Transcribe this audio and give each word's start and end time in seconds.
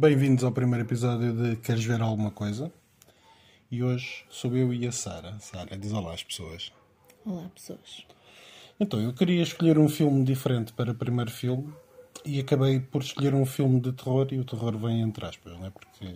Bem-vindos 0.00 0.44
ao 0.44 0.52
primeiro 0.52 0.84
episódio 0.84 1.32
de 1.32 1.56
Queres 1.56 1.84
Ver 1.84 2.00
Alguma 2.00 2.30
Coisa? 2.30 2.70
E 3.68 3.82
hoje 3.82 4.24
sou 4.30 4.56
eu 4.56 4.72
e 4.72 4.86
a 4.86 4.92
Sara. 4.92 5.36
Sara, 5.40 5.76
diz 5.76 5.92
olá 5.92 6.14
às 6.14 6.22
pessoas. 6.22 6.70
Olá, 7.26 7.50
pessoas. 7.52 8.06
Então, 8.78 9.00
eu 9.00 9.12
queria 9.12 9.42
escolher 9.42 9.76
um 9.76 9.88
filme 9.88 10.22
diferente 10.22 10.72
para 10.72 10.92
o 10.92 10.94
primeiro 10.94 11.32
filme 11.32 11.74
e 12.24 12.38
acabei 12.38 12.78
por 12.78 13.02
escolher 13.02 13.34
um 13.34 13.44
filme 13.44 13.80
de 13.80 13.90
terror 13.90 14.28
e 14.30 14.38
o 14.38 14.44
terror 14.44 14.78
vem 14.78 15.00
entre 15.00 15.26
aspas, 15.26 15.52
não 15.54 15.66
é? 15.66 15.70
Porque, 15.70 16.14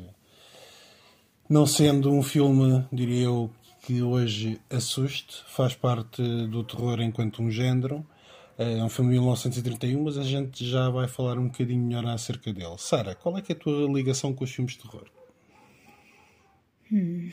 não 1.51 1.67
sendo 1.67 2.13
um 2.13 2.23
filme, 2.23 2.87
diria 2.93 3.25
eu, 3.25 3.51
que 3.83 4.01
hoje 4.01 4.61
assuste, 4.71 5.43
faz 5.49 5.75
parte 5.75 6.23
do 6.47 6.63
terror 6.63 7.01
enquanto 7.01 7.43
um 7.43 7.51
género. 7.51 8.07
É 8.59 8.85
um 8.85 8.89
filme 8.89 9.13
de 9.13 9.19
1931, 9.19 10.03
mas 10.03 10.19
a 10.19 10.23
gente 10.23 10.65
já 10.65 10.91
vai 10.91 11.09
falar 11.09 11.39
um 11.39 11.47
bocadinho 11.47 11.85
melhor 11.85 12.07
acerca 12.07 12.53
dele. 12.53 12.77
Sara, 12.79 13.15
qual 13.15 13.37
é, 13.39 13.43
é 13.49 13.53
a 13.53 13.57
tua 13.57 13.91
ligação 13.91 14.35
com 14.35 14.45
os 14.45 14.51
filmes 14.51 14.75
de 14.75 14.81
terror? 14.81 15.07
Hum, 16.93 17.31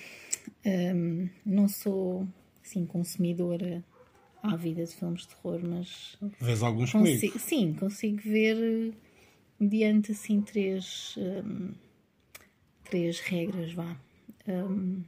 um, 0.65 1.29
não 1.45 1.67
sou 1.67 2.25
assim 2.63 2.85
consumidora 2.85 3.83
ávida 4.41 4.85
de 4.85 4.95
filmes 4.95 5.23
de 5.23 5.27
terror, 5.29 5.59
mas 5.61 6.17
vês 6.39 6.63
alguns 6.63 6.93
consigo, 6.93 7.33
comigo? 7.33 7.39
Sim, 7.39 7.73
consigo 7.73 8.21
ver 8.23 8.93
mediante 9.59 10.13
assim 10.13 10.41
três 10.41 11.15
um, 11.17 11.73
três 12.85 13.19
regras, 13.19 13.73
vá. 13.73 13.97
Um, 14.47 15.03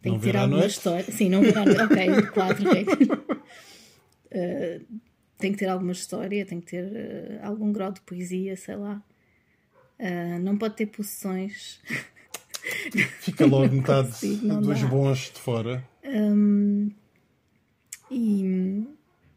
tem 0.00 0.12
não 0.12 0.18
que 0.18 0.24
ter 0.24 0.36
alguma 0.36 0.64
história. 0.64 1.12
Sim, 1.12 1.28
não 1.28 1.42
ver 1.42 1.58
à 1.58 1.64
noite. 1.66 1.82
Ok, 1.82 2.26
quatro 2.32 2.72
regras. 2.72 3.08
Uh, 4.32 5.00
tem 5.40 5.52
que 5.52 5.58
ter 5.58 5.68
alguma 5.68 5.92
história, 5.92 6.44
tem 6.46 6.60
que 6.60 6.66
ter 6.66 6.84
uh, 6.84 7.46
algum 7.46 7.72
grau 7.72 7.90
de 7.92 8.00
poesia, 8.02 8.56
sei 8.56 8.76
lá. 8.76 9.02
Uh, 9.98 10.38
não 10.40 10.56
pode 10.56 10.76
ter 10.76 10.86
possessões. 10.86 11.80
Fica 13.20 13.46
logo 13.46 13.74
metade 13.74 14.08
consigo, 14.08 14.60
dos 14.60 14.80
dá. 14.80 14.86
bons 14.86 15.18
de 15.32 15.40
fora. 15.40 15.84
Um, 16.04 16.90
e 18.10 18.86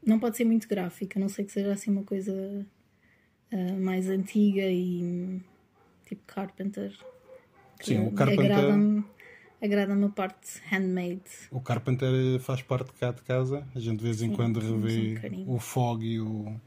não 0.05 0.19
pode 0.19 0.37
ser 0.37 0.45
muito 0.45 0.67
gráfica, 0.67 1.19
não 1.19 1.29
sei 1.29 1.45
que 1.45 1.51
seja 1.51 1.71
assim 1.71 1.91
uma 1.91 2.03
coisa 2.03 2.65
uh, 3.51 3.79
mais 3.79 4.09
antiga 4.09 4.63
e 4.63 5.41
tipo 6.05 6.21
Carpenter. 6.25 6.93
Sim, 7.81 8.07
o 8.07 8.11
Carpenter. 8.11 9.03
Agrada-me 9.63 10.03
a 10.03 10.09
parte 10.09 10.61
handmade. 10.69 11.23
O 11.49 11.61
Carpenter 11.61 12.37
faz 12.41 12.61
parte 12.61 12.87
de 12.87 12.99
cá 12.99 13.11
de 13.11 13.21
casa. 13.21 13.65
A 13.73 13.79
gente 13.79 13.99
de 13.99 14.03
vez 14.03 14.21
em 14.21 14.27
Sim, 14.29 14.35
quando 14.35 14.59
revê 14.59 15.17
um 15.47 15.55
o 15.55 15.57
Fog 15.57 16.05
e 16.05 16.19
o. 16.19 16.59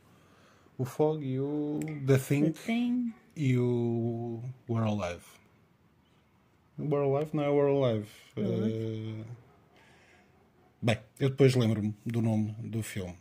O 0.78 0.84
Fog 0.86 1.22
e 1.22 1.38
o 1.38 1.78
The 2.06 2.16
Thing 2.16 2.53
The 2.53 2.62
Thing. 2.64 3.12
e 3.36 3.58
o 3.58 4.42
We're 4.66 4.88
Alive. 4.88 5.25
We're 6.78 7.05
Alive 7.05 7.30
não 7.34 7.44
é 7.44 7.48
We're 7.50 7.84
Alive. 7.84 8.08
Eh, 8.38 9.25
Bem, 10.81 10.98
eu 11.20 11.28
depois 11.28 11.55
lembro-me 11.55 11.94
do 12.05 12.22
nome 12.22 12.55
do 12.60 12.83
filme. 12.83 13.14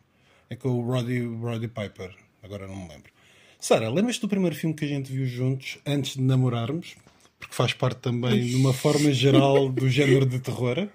É 0.49 0.55
com 0.55 0.69
o 0.69 0.85
Roddy, 0.89 1.19
Roddy 1.25 1.67
Piper. 1.67 2.15
Agora 2.41 2.65
não 2.65 2.75
me 2.77 2.87
lembro. 2.87 3.11
Sara, 3.59 3.89
lembras-te 3.89 4.21
do 4.21 4.29
primeiro 4.29 4.55
filme 4.55 4.73
que 4.73 4.85
a 4.85 4.87
gente 4.87 5.11
viu 5.11 5.25
juntos 5.25 5.79
antes 5.85 6.15
de 6.15 6.21
namorarmos? 6.21 6.95
Faz 7.55 7.71
parte 7.71 7.99
também, 8.01 8.45
de 8.45 8.53
uma 8.57 8.73
forma 8.73 9.13
geral, 9.13 9.69
do 9.69 9.89
género 9.89 10.25
de 10.25 10.39
terror. 10.39 10.89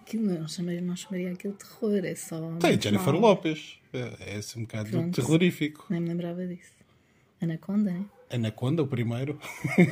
Aquilo 0.00 0.26
não, 0.26 0.46
chamaria, 0.46 0.80
não 0.80 0.94
chamaria 0.94 1.32
aquilo 1.32 1.54
terror, 1.54 2.04
é 2.04 2.14
só. 2.14 2.38
Tem 2.60 2.80
Jennifer. 2.80 3.12
Lopes. 3.14 3.80
É, 3.92 4.34
é 4.34 4.36
assim 4.36 4.60
um 4.60 4.62
bocado 4.62 4.90
Pronto. 4.90 5.12
terrorífico. 5.12 5.86
Nem 5.90 6.00
me 6.00 6.10
lembrava 6.10 6.46
disso. 6.46 6.70
Anaconda, 7.40 7.90
né? 7.90 8.04
Anaconda, 8.30 8.84
o 8.84 8.86
primeiro. 8.86 9.40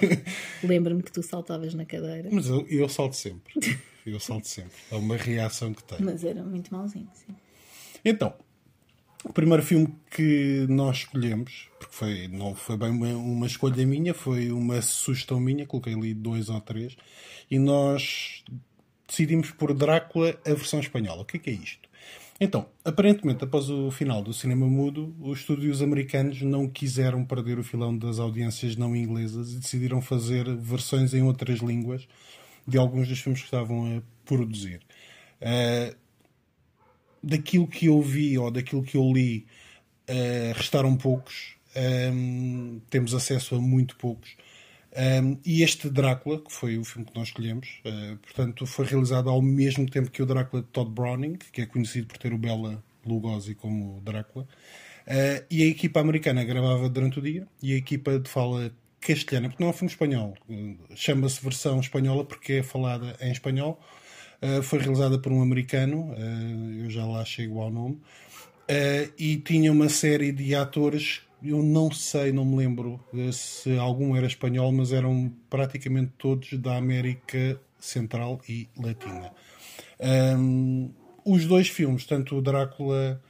Lembro-me 0.62 1.02
que 1.02 1.10
tu 1.10 1.24
saltavas 1.24 1.74
na 1.74 1.84
cadeira, 1.84 2.28
Mas 2.30 2.46
eu, 2.46 2.64
eu 2.68 2.88
salto 2.88 3.16
sempre. 3.16 3.52
Eu 4.06 4.20
salto 4.20 4.46
sempre. 4.46 4.78
É 4.92 4.94
uma 4.94 5.16
reação 5.16 5.74
que 5.74 5.82
tenho. 5.82 6.04
mas 6.04 6.22
era 6.22 6.44
muito 6.44 6.72
mauzinho, 6.72 7.08
sim. 7.14 7.34
Então, 8.04 8.32
o 9.24 9.32
primeiro 9.32 9.62
filme 9.62 9.94
que 10.10 10.66
nós 10.68 10.98
escolhemos, 10.98 11.68
porque 11.78 11.94
foi, 11.94 12.28
não 12.28 12.54
foi 12.54 12.76
bem 12.76 12.90
uma, 12.90 13.46
escolha 13.46 13.86
minha, 13.86 14.12
foi 14.12 14.50
uma 14.50 14.82
sugestão 14.82 15.38
minha, 15.38 15.66
coloquei 15.66 15.94
ali 15.94 16.12
dois 16.12 16.48
ou 16.48 16.60
três, 16.60 16.96
e 17.50 17.58
nós 17.58 18.44
decidimos 19.06 19.50
por 19.50 19.72
Drácula 19.74 20.38
a 20.44 20.54
versão 20.54 20.80
espanhola. 20.80 21.22
O 21.22 21.24
que 21.24 21.36
é 21.36 21.40
que 21.40 21.50
é 21.50 21.52
isto? 21.52 21.88
Então, 22.40 22.66
aparentemente, 22.84 23.44
após 23.44 23.70
o 23.70 23.90
final 23.92 24.22
do 24.22 24.32
cinema 24.32 24.66
mudo, 24.66 25.14
os 25.20 25.40
estúdios 25.40 25.80
americanos 25.80 26.42
não 26.42 26.68
quiseram 26.68 27.24
perder 27.24 27.58
o 27.58 27.62
filão 27.62 27.96
das 27.96 28.18
audiências 28.18 28.74
não 28.74 28.96
inglesas 28.96 29.52
e 29.52 29.58
decidiram 29.60 30.02
fazer 30.02 30.44
versões 30.56 31.14
em 31.14 31.22
outras 31.22 31.60
línguas 31.60 32.08
de 32.66 32.78
alguns 32.78 33.06
dos 33.06 33.20
filmes 33.20 33.40
que 33.40 33.46
estavam 33.46 33.98
a 33.98 34.02
produzir. 34.24 34.80
Eh, 35.40 35.94
daquilo 37.22 37.66
que 37.66 37.86
eu 37.86 38.00
vi 38.02 38.36
ou 38.38 38.50
daquilo 38.50 38.82
que 38.82 38.96
eu 38.96 39.12
li, 39.12 39.46
eh, 40.06 40.52
restaram 40.56 40.96
poucos. 40.96 41.56
Ehm, 41.74 42.80
temos 42.90 43.14
acesso 43.14 43.54
a 43.56 43.60
muito 43.60 43.96
poucos. 43.96 44.36
Ehm, 44.94 45.38
e 45.44 45.62
este 45.62 45.88
Drácula, 45.88 46.40
que 46.40 46.52
foi 46.52 46.76
o 46.78 46.84
filme 46.84 47.06
que 47.06 47.14
nós 47.16 47.28
escolhemos, 47.28 47.80
eh, 47.84 48.16
portanto, 48.22 48.66
foi 48.66 48.84
realizado 48.86 49.30
ao 49.30 49.40
mesmo 49.40 49.88
tempo 49.88 50.10
que 50.10 50.22
o 50.22 50.26
Drácula 50.26 50.62
de 50.62 50.68
Todd 50.68 50.90
Browning, 50.90 51.38
que 51.52 51.62
é 51.62 51.66
conhecido 51.66 52.06
por 52.08 52.18
ter 52.18 52.32
o 52.32 52.38
Bela 52.38 52.82
Lugosi 53.06 53.54
como 53.54 54.00
Drácula. 54.02 54.46
Eh, 55.06 55.44
e 55.50 55.62
a 55.62 55.66
equipa 55.66 56.00
americana 56.00 56.44
gravava 56.44 56.88
durante 56.88 57.18
o 57.18 57.22
dia 57.22 57.46
e 57.62 57.72
a 57.74 57.76
equipa 57.76 58.18
de 58.18 58.28
fala 58.28 58.72
castelhana, 59.00 59.48
porque 59.48 59.62
não 59.62 59.70
é 59.70 59.72
um 59.72 59.74
filme 59.74 59.90
espanhol, 59.90 60.34
chama-se 60.94 61.42
versão 61.42 61.80
espanhola 61.80 62.24
porque 62.24 62.54
é 62.54 62.62
falada 62.62 63.16
em 63.20 63.32
espanhol. 63.32 63.80
Uh, 64.42 64.62
foi 64.62 64.80
realizada 64.80 65.18
por 65.20 65.30
um 65.30 65.40
americano, 65.40 66.12
uh, 66.12 66.84
eu 66.84 66.90
já 66.90 67.06
lá 67.06 67.24
chego 67.24 67.60
ao 67.60 67.70
nome, 67.70 67.94
uh, 67.94 69.12
e 69.16 69.36
tinha 69.36 69.70
uma 69.70 69.88
série 69.88 70.32
de 70.32 70.52
atores, 70.54 71.20
eu 71.40 71.62
não 71.62 71.92
sei, 71.92 72.32
não 72.32 72.44
me 72.44 72.56
lembro 72.56 72.98
se 73.32 73.78
algum 73.78 74.16
era 74.16 74.26
espanhol, 74.26 74.72
mas 74.72 74.92
eram 74.92 75.32
praticamente 75.48 76.12
todos 76.18 76.52
da 76.54 76.76
América 76.76 77.60
Central 77.78 78.40
e 78.48 78.68
Latina. 78.76 79.32
Um, 80.38 80.90
os 81.24 81.46
dois 81.46 81.68
filmes, 81.68 82.04
tanto 82.04 82.36
o 82.36 82.42
Drácula 82.42 83.20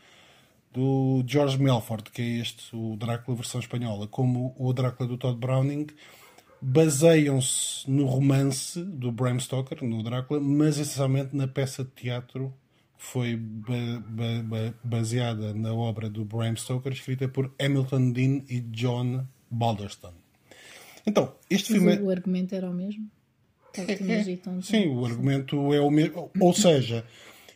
do 0.72 1.22
George 1.26 1.58
Melford, 1.58 2.10
que 2.10 2.22
é 2.22 2.40
este, 2.40 2.74
o 2.74 2.96
Drácula 2.96 3.36
versão 3.36 3.60
espanhola, 3.60 4.06
como 4.06 4.54
o 4.58 4.72
Drácula 4.72 5.08
do 5.08 5.18
Todd 5.18 5.38
Browning, 5.38 5.86
baseiam-se 6.62 7.90
no 7.90 8.06
romance 8.06 8.80
do 8.80 9.10
Bram 9.10 9.38
Stoker, 9.40 9.82
no 9.82 10.02
Drácula, 10.02 10.38
mas 10.40 10.78
essencialmente 10.78 11.34
na 11.34 11.48
peça 11.48 11.82
de 11.82 11.90
teatro 11.90 12.54
que 12.96 13.04
foi 13.04 13.36
ba 13.36 14.00
ba 14.06 14.42
ba 14.44 14.74
baseada 14.84 15.52
na 15.52 15.74
obra 15.74 16.08
do 16.08 16.24
Bram 16.24 16.54
Stoker, 16.54 16.92
escrita 16.92 17.28
por 17.28 17.52
Hamilton 17.60 18.12
Dean 18.12 18.42
e 18.48 18.60
John 18.60 19.26
Balderston. 19.50 20.14
Então, 21.04 21.34
este 21.50 21.72
Mas 21.72 21.82
filme. 21.82 21.96
o, 21.98 22.06
o 22.06 22.10
argumento 22.10 22.54
era 22.54 22.70
o 22.70 22.72
mesmo? 22.72 23.10
Agitam, 23.76 24.54
então. 24.54 24.62
Sim, 24.62 24.86
o 24.86 25.04
argumento 25.04 25.74
é 25.74 25.80
o 25.80 25.90
mesmo. 25.90 26.30
Ou 26.38 26.54
seja, 26.54 27.04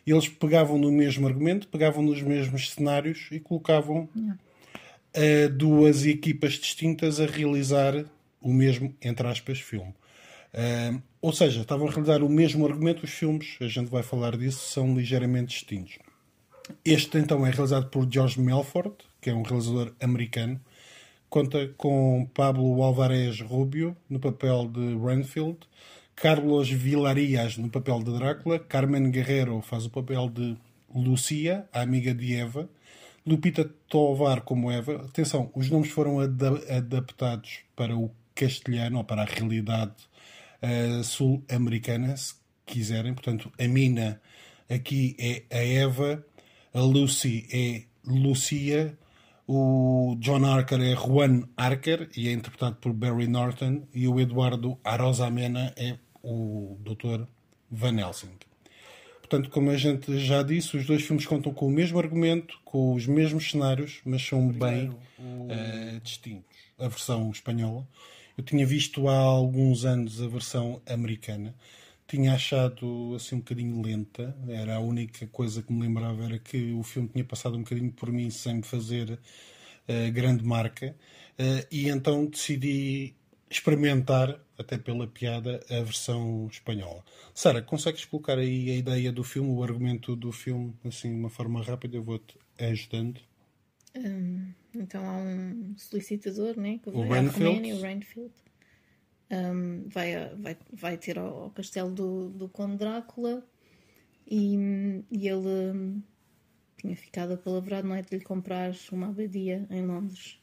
eles 0.05 0.27
pegavam 0.27 0.77
no 0.77 0.91
mesmo 0.91 1.25
argumento, 1.27 1.69
pegavam 1.69 2.03
nos 2.03 2.21
mesmos 2.21 2.71
cenários 2.71 3.29
e 3.31 3.39
colocavam 3.39 4.09
uh, 4.15 5.49
duas 5.55 6.05
equipas 6.05 6.53
distintas 6.53 7.21
a 7.21 7.25
realizar 7.25 8.05
o 8.47 8.53
mesmo, 8.53 8.95
entre 9.01 9.27
aspas, 9.27 9.59
filme. 9.59 9.93
Uh, 10.53 11.01
ou 11.21 11.33
seja, 11.33 11.61
estavam 11.61 11.87
a 11.87 11.91
realizar 11.91 12.23
o 12.23 12.29
mesmo 12.29 12.65
argumento, 12.65 13.03
os 13.03 13.11
filmes, 13.11 13.57
a 13.59 13.67
gente 13.67 13.91
vai 13.91 14.01
falar 14.01 14.37
disso, 14.37 14.59
são 14.71 14.95
ligeiramente 14.95 15.49
distintos. 15.49 15.99
Este 16.83 17.17
então 17.17 17.45
é 17.45 17.49
realizado 17.49 17.89
por 17.89 18.07
George 18.09 18.39
Melford, 18.39 18.95
que 19.19 19.29
é 19.29 19.33
um 19.33 19.41
realizador 19.41 19.93
americano. 20.01 20.61
Conta 21.29 21.67
com 21.75 22.25
Pablo 22.33 22.81
Alvarez 22.81 23.41
Rubio 23.41 23.95
no 24.09 24.19
papel 24.19 24.69
de 24.69 24.95
Renfield, 24.95 25.57
Carlos 26.15 26.69
Vilarias 26.69 27.57
no 27.57 27.69
papel 27.69 28.01
de 28.01 28.17
Drácula, 28.17 28.59
Carmen 28.59 29.11
Guerrero 29.11 29.61
faz 29.61 29.85
o 29.85 29.89
papel 29.89 30.29
de 30.29 30.57
Lucia, 30.95 31.67
a 31.73 31.81
amiga 31.81 32.13
de 32.13 32.33
Eva, 32.33 32.69
Lupita 33.25 33.69
Tovar 33.89 34.41
como 34.41 34.71
Eva. 34.71 35.03
Atenção, 35.05 35.51
os 35.53 35.69
nomes 35.69 35.89
foram 35.89 36.21
ada 36.21 36.77
adaptados 36.77 37.59
para 37.75 37.93
o 37.93 38.09
castelhano 38.37 38.99
ou 38.99 39.03
para 39.03 39.23
a 39.23 39.25
realidade 39.25 39.95
uh, 40.61 41.03
sul-americana, 41.03 42.15
se 42.15 42.35
quiserem. 42.65 43.13
Portanto, 43.13 43.51
a 43.59 43.67
Mina 43.67 44.21
aqui 44.69 45.15
é 45.19 45.43
a 45.51 45.65
Eva, 45.65 46.23
a 46.73 46.79
Lucy 46.79 47.47
é 47.51 47.83
Lucia, 48.05 48.97
o 49.47 50.15
John 50.19 50.45
Archer 50.45 50.81
é 50.81 50.95
Juan 50.95 51.47
Archer 51.55 52.09
e 52.15 52.27
é 52.27 52.33
interpretado 52.33 52.75
por 52.75 52.93
Barry 52.93 53.27
Norton 53.27 53.83
e 53.93 54.07
o 54.07 54.19
Eduardo 54.19 54.77
Arosamena 54.83 55.73
é 55.77 55.97
o 56.21 56.77
Dr. 56.81 57.23
Van 57.71 57.97
Helsing. 57.99 58.31
Portanto, 59.19 59.49
como 59.49 59.71
a 59.71 59.77
gente 59.77 60.19
já 60.19 60.41
disse, 60.41 60.77
os 60.77 60.85
dois 60.85 61.01
filmes 61.01 61.25
contam 61.25 61.53
com 61.53 61.67
o 61.67 61.69
mesmo 61.69 61.99
argumento, 61.99 62.59
com 62.63 62.93
os 62.93 63.05
mesmos 63.05 63.51
cenários, 63.51 63.99
mas 64.05 64.25
são 64.25 64.47
bem 64.49 64.89
uh, 64.89 65.99
distintos. 66.01 66.55
A 66.79 66.87
versão 66.87 67.29
espanhola 67.31 67.85
Eu 68.37 68.43
tinha 68.43 68.65
visto 68.65 69.07
há 69.07 69.17
alguns 69.17 69.83
anos 69.83 70.21
a 70.21 70.27
versão 70.27 70.79
americana. 70.85 71.55
Tinha 72.07 72.33
achado 72.33 73.13
assim 73.15 73.35
um 73.35 73.39
bocadinho 73.39 73.81
lenta. 73.81 74.35
Era 74.47 74.75
a 74.75 74.79
única 74.79 75.25
coisa 75.27 75.63
que 75.63 75.73
me 75.73 75.81
lembrava 75.81 76.23
era 76.23 76.37
que 76.39 76.71
o 76.73 76.83
filme 76.83 77.09
tinha 77.09 77.25
passado 77.25 77.57
um 77.57 77.63
bocadinho 77.63 77.91
por 77.91 78.11
mim 78.11 78.29
sem 78.29 78.55
me 78.55 78.63
fazer 78.63 79.11
uh, 79.89 80.11
grande 80.13 80.43
marca. 80.43 80.95
Uh, 81.39 81.65
e 81.71 81.89
então 81.89 82.27
decidi 82.27 83.15
experimentar, 83.49 84.39
até 84.57 84.77
pela 84.77 85.07
piada, 85.07 85.59
a 85.69 85.81
versão 85.81 86.47
espanhola. 86.51 87.03
Sara, 87.33 87.61
consegues 87.61 88.05
colocar 88.05 88.37
aí 88.37 88.69
a 88.71 88.75
ideia 88.75 89.11
do 89.11 89.23
filme, 89.23 89.49
o 89.49 89.63
argumento 89.63 90.15
do 90.15 90.31
filme, 90.31 90.73
assim, 90.85 91.09
de 91.09 91.19
uma 91.19 91.29
forma 91.29 91.63
rápida? 91.63 91.97
Eu 91.97 92.03
vou-te 92.03 92.37
ajudando. 92.59 93.19
Um, 93.95 94.51
então 94.81 95.07
há 95.07 95.17
um 95.17 95.73
solicitador, 95.77 96.57
né? 96.59 96.79
Que 96.81 96.89
O 96.89 97.07
vai 97.07 97.19
à 97.19 97.21
Renfield. 97.21 97.43
Roménia, 97.45 97.75
o 97.75 97.81
Renfield. 97.81 98.33
Um, 99.29 99.87
vai, 99.89 100.35
vai, 100.35 100.57
vai 100.71 100.97
ter 100.97 101.19
ao, 101.19 101.43
ao 101.43 101.49
castelo 101.51 101.91
do, 101.91 102.29
do 102.29 102.47
Conde 102.47 102.77
Drácula 102.77 103.45
e, 104.25 104.55
e 105.11 105.27
ele 105.27 105.71
hum, 105.73 106.01
tinha 106.77 106.95
ficado 106.95 107.33
apalavrado, 107.33 107.87
não 107.87 107.95
é? 107.95 108.01
De 108.01 108.17
lhe 108.17 108.23
comprar 108.23 108.73
uma 108.91 109.07
abadia 109.07 109.67
em 109.69 109.85
Londres. 109.85 110.39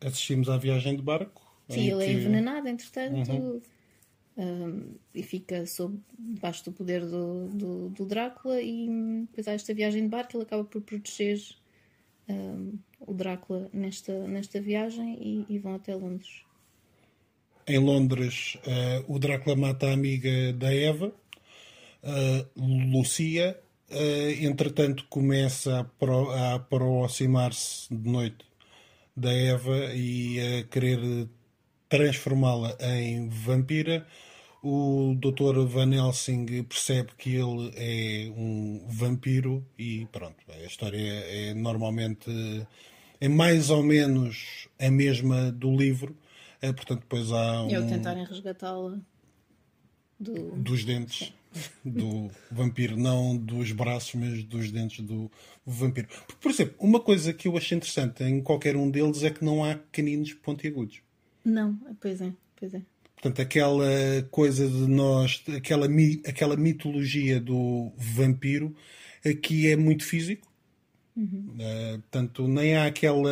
Assistimos 0.00 0.48
à 0.50 0.58
viagem 0.58 0.96
de 0.96 1.02
barco. 1.02 1.42
Sim, 1.68 1.90
ele 1.90 2.02
é 2.02 2.06
que- 2.06 2.12
envenenado, 2.12 2.68
entretanto, 2.68 3.62
um, 4.36 4.94
e 5.14 5.22
fica 5.22 5.64
sob 5.64 5.98
debaixo 6.18 6.64
do 6.66 6.72
poder 6.72 7.06
do, 7.06 7.48
do, 7.48 7.88
do 7.88 8.04
Drácula. 8.04 8.60
E 8.60 8.88
hum, 8.88 9.24
depois 9.24 9.48
há 9.48 9.52
esta 9.52 9.72
viagem 9.72 10.02
de 10.02 10.08
barco, 10.08 10.36
ele 10.36 10.44
acaba 10.44 10.64
por 10.64 10.82
proteger 10.82 11.40
o 13.00 13.12
Drácula 13.14 13.68
nesta, 13.72 14.26
nesta 14.26 14.60
viagem 14.60 15.18
e, 15.20 15.54
e 15.54 15.58
vão 15.58 15.74
até 15.74 15.94
Londres. 15.94 16.42
Em 17.66 17.78
Londres, 17.78 18.58
eh, 18.66 19.02
o 19.08 19.18
Drácula 19.18 19.56
mata 19.56 19.86
a 19.88 19.92
amiga 19.92 20.52
da 20.52 20.72
Eva, 20.74 21.12
eh, 22.02 22.46
Lucia. 22.56 23.58
eh, 23.90 24.44
entretanto, 24.44 25.06
começa 25.08 25.80
a, 25.80 25.84
pro- 25.84 26.30
a 26.30 26.54
aproximar-se 26.54 27.94
de 27.94 28.08
noite 28.10 28.44
da 29.16 29.32
Eva 29.32 29.94
e 29.94 30.40
a 30.40 30.64
querer 30.64 31.28
transformá-la 31.88 32.76
em 32.80 33.28
vampira. 33.28 34.06
O 34.66 35.14
Dr. 35.14 35.60
Van 35.66 35.92
Helsing 35.94 36.62
percebe 36.64 37.10
que 37.18 37.34
ele 37.34 37.70
é 37.76 38.30
um 38.34 38.82
vampiro 38.88 39.62
e 39.78 40.06
pronto, 40.10 40.38
a 40.48 40.64
história 40.64 40.98
é 40.98 41.52
normalmente 41.52 42.30
é 43.20 43.28
mais 43.28 43.68
ou 43.68 43.82
menos 43.82 44.66
a 44.80 44.90
mesma 44.90 45.52
do 45.52 45.76
livro. 45.76 46.16
Eh, 46.62 46.72
Portanto, 46.72 47.00
depois 47.00 47.30
há 47.30 47.62
um 47.62 47.68
E 47.68 47.74
ao 47.74 47.86
tentarem 47.86 48.24
resgatá-la 48.24 48.98
do. 50.18 50.56
dos 50.56 50.82
dentes 50.82 51.34
do 51.84 52.30
vampiro, 52.50 52.96
não 52.96 53.36
dos 53.36 53.70
braços, 53.70 54.14
mas 54.14 54.42
dos 54.44 54.70
dentes 54.72 55.04
do 55.04 55.30
vampiro. 55.66 56.08
Por, 56.26 56.36
por 56.36 56.50
exemplo, 56.50 56.74
uma 56.78 57.00
coisa 57.00 57.34
que 57.34 57.48
eu 57.48 57.56
achei 57.58 57.76
interessante 57.76 58.24
em 58.24 58.40
qualquer 58.40 58.76
um 58.76 58.90
deles 58.90 59.22
é 59.24 59.30
que 59.30 59.44
não 59.44 59.62
há 59.62 59.74
caninos 59.92 60.32
pontiagudos. 60.32 61.02
Não, 61.44 61.78
pois 62.00 62.22
é, 62.22 62.32
pois 62.56 62.72
é. 62.72 62.80
Portanto, 63.24 63.40
aquela 63.40 63.86
coisa 64.30 64.68
de 64.68 64.86
nós, 64.86 65.42
aquela, 65.56 65.88
aquela 66.26 66.56
mitologia 66.58 67.40
do 67.40 67.90
vampiro, 67.96 68.76
aqui 69.24 69.66
é 69.66 69.76
muito 69.76 70.04
físico. 70.04 70.46
Eh, 71.58 71.92
portanto, 72.02 72.46
nem 72.46 72.76
há 72.76 72.84
aquela 72.84 73.30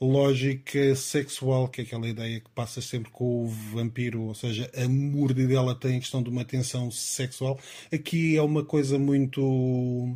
lógica 0.00 0.94
sexual, 0.94 1.68
que 1.68 1.80
é 1.80 1.84
aquela 1.84 2.08
ideia 2.08 2.38
que 2.38 2.48
passa 2.50 2.80
sempre 2.80 3.10
com 3.10 3.44
o 3.44 3.48
vampiro, 3.48 4.22
ou 4.22 4.34
seja, 4.34 4.70
a 4.76 4.88
mordidela 4.88 5.74
tem 5.74 5.96
a 5.96 6.00
questão 6.00 6.22
de 6.22 6.30
uma 6.30 6.44
tensão 6.44 6.88
sexual. 6.92 7.58
Aqui 7.92 8.36
é 8.36 8.42
uma 8.42 8.64
coisa 8.64 8.96
muito 8.96 10.14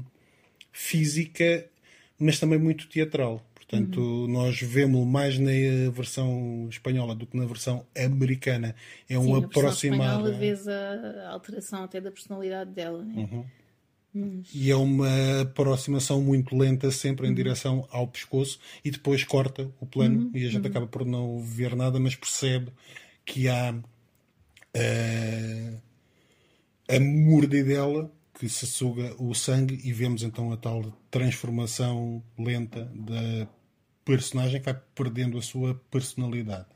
física, 0.71 1.69
mas 2.17 2.39
também 2.39 2.61
muito 2.61 2.89
teatral. 2.89 3.45
Portanto, 3.69 4.27
nós 4.29 4.63
vemos 4.63 5.07
mais 5.07 5.39
na 5.39 5.51
versão 5.93 6.67
espanhola 6.71 7.15
do 7.15 7.27
que 7.27 7.37
na 7.37 7.45
versão 7.45 7.85
americana. 7.95 8.75
É 9.07 9.13
Sim, 9.13 9.19
um 9.19 9.35
na 9.35 9.41
versão 9.41 9.61
aproximar. 9.61 9.99
espanhola 9.99 10.33
vês 10.33 10.67
a 10.67 11.29
alteração 11.31 11.85
até 11.85 12.01
da 12.01 12.11
personalidade 12.11 12.71
dela, 12.71 13.05
né? 13.05 13.45
E 14.55 14.71
é 14.71 14.75
uma 14.75 15.43
aproximação 15.43 16.23
muito 16.23 16.57
lenta, 16.57 16.91
sempre 16.91 17.29
em 17.29 17.35
direção 17.35 17.87
ao 17.91 18.09
pescoço, 18.09 18.59
e 18.83 18.91
depois 18.91 19.23
corta 19.23 19.71
o 19.79 19.87
plano 19.87 20.31
e 20.35 20.47
a 20.47 20.49
gente 20.49 20.67
acaba 20.67 20.87
por 20.87 21.05
não 21.05 21.39
ver 21.39 21.77
nada, 21.77 22.01
mas 22.01 22.17
percebe 22.17 22.73
que 23.25 23.49
há 23.49 23.75
eh, 24.73 25.75
a 26.89 26.99
mordidela 26.99 28.11
que 28.39 28.49
se 28.49 28.67
suga 28.67 29.15
o 29.23 29.35
sangue 29.35 29.79
e 29.85 29.93
vemos 29.93 30.23
então 30.23 30.51
a 30.53 30.57
tal 30.57 30.83
transformação 31.11 32.23
lenta 32.39 32.91
da 32.95 33.47
personagem 34.17 34.61
que 34.61 34.65
vai 34.65 34.81
perdendo 34.95 35.37
a 35.37 35.43
sua 35.43 35.75
personalidade. 35.91 36.67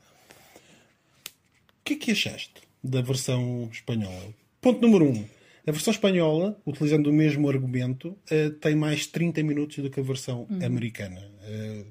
O 1.79 1.83
que 1.83 1.93
é 1.93 1.97
que 1.97 2.11
achaste 2.11 2.61
da 2.83 3.01
versão 3.01 3.69
espanhola? 3.71 4.33
Ponto 4.61 4.79
número 4.81 5.05
1. 5.05 5.09
Um. 5.09 5.25
A 5.65 5.71
versão 5.71 5.91
espanhola, 5.91 6.61
utilizando 6.65 7.07
o 7.07 7.13
mesmo 7.13 7.49
argumento, 7.49 8.17
eh, 8.29 8.49
tem 8.49 8.75
mais 8.75 9.07
30 9.07 9.41
minutos 9.43 9.77
do 9.77 9.89
que 9.89 9.99
a 9.99 10.03
versão 10.03 10.45
americana. 10.63 11.31
Eh, 11.41 11.85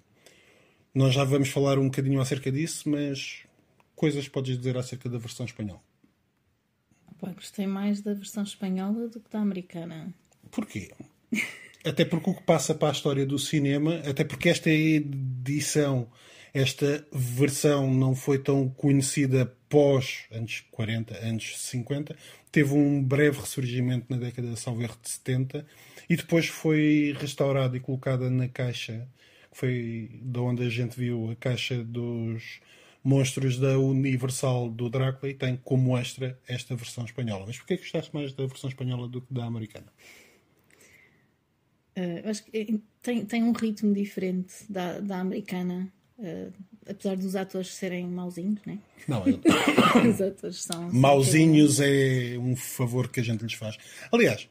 nós 0.95 1.15
já 1.15 1.25
vamos 1.25 1.49
falar 1.49 1.79
um 1.79 1.87
bocadinho 1.87 2.21
acerca 2.21 2.53
disso, 2.53 2.89
mas 2.89 3.45
coisas 3.97 4.29
podes 4.29 4.59
dizer 4.59 4.77
acerca 4.77 5.09
da 5.09 5.19
versão 5.19 5.47
espanhola. 5.47 5.81
Pá, 7.19 7.33
gostei 7.33 7.67
mais 7.67 8.01
da 8.01 8.15
versão 8.15 8.43
espanhola 8.43 9.09
do 9.09 9.21
que 9.21 9.31
da 9.31 9.41
americana. 9.41 10.15
Porquê? 10.51 10.91
Até 11.85 12.05
porque 12.05 12.31
o 12.31 12.35
que 12.35 12.43
passa 12.43 12.75
para 12.75 12.89
a 12.89 12.93
história 12.93 13.27
do 13.27 13.39
cinema, 13.39 13.97
até 14.09 14.23
porque 14.23 14.49
esta 14.49 14.71
edição, 14.71 16.09
esta 16.55 17.05
versão 17.13 17.93
não 17.93 18.15
foi 18.15 18.39
tão 18.39 18.69
conhecida 18.69 19.53
pós 19.69 20.27
anos 20.31 20.65
40, 20.71 21.17
anos 21.19 21.59
50, 21.59 22.17
teve 22.53 22.75
um 22.75 23.03
breve 23.03 23.41
ressurgimento 23.41 24.07
na 24.11 24.17
década 24.17 24.55
salvo 24.55 24.83
erro 24.83 24.97
de 25.03 25.11
70 25.11 25.67
e 26.09 26.17
depois 26.17 26.47
foi 26.47 27.17
restaurada 27.19 27.77
e 27.77 27.81
colocada 27.81 28.31
na 28.31 28.47
caixa, 28.47 29.09
que 29.51 29.59
foi 29.59 30.11
de 30.23 30.39
onde 30.39 30.65
a 30.65 30.69
gente 30.69 30.97
viu 30.97 31.31
a 31.33 31.37
caixa 31.37 31.83
dos 31.83 32.61
monstros 33.03 33.59
da 33.59 33.77
Universal 33.79 34.71
do 34.71 34.89
Drácula 34.89 35.33
e 35.33 35.35
tem 35.35 35.57
como 35.57 35.99
extra 35.99 36.39
esta 36.47 36.77
versão 36.77 37.05
espanhola. 37.05 37.45
Mas 37.47 37.59
porquê 37.59 37.77
que 37.77 37.83
gostaste 37.83 38.15
mais 38.15 38.33
da 38.33 38.47
versão 38.47 38.71
espanhola 38.71 39.09
do 39.09 39.21
que 39.21 39.35
da 39.35 39.45
americana? 39.45 39.87
Uh, 41.97 42.29
acho 42.29 42.45
que 42.45 42.59
eh, 42.59 42.79
tem, 43.03 43.25
tem 43.25 43.43
um 43.43 43.53
ritmo 43.53 43.93
diferente 43.93 44.55
da, 44.69 44.99
da 45.01 45.19
americana, 45.19 45.93
uh, 46.19 46.53
apesar 46.89 47.17
dos 47.17 47.37
atores 47.37 47.69
serem 47.69 48.07
mauzinhos, 48.09 48.61
né? 48.65 48.79
Não, 49.07 49.27
eu... 49.27 49.39
Os 50.11 50.21
atores 50.21 50.63
são. 50.63 50.91
Mauzinhos 50.91 51.81
é 51.81 52.39
um 52.39 52.57
favor 52.57 53.09
que 53.09 53.21
a 53.21 53.23
gente 53.23 53.43
lhes 53.43 53.53
faz. 53.53 53.77
Aliás, 54.11 54.49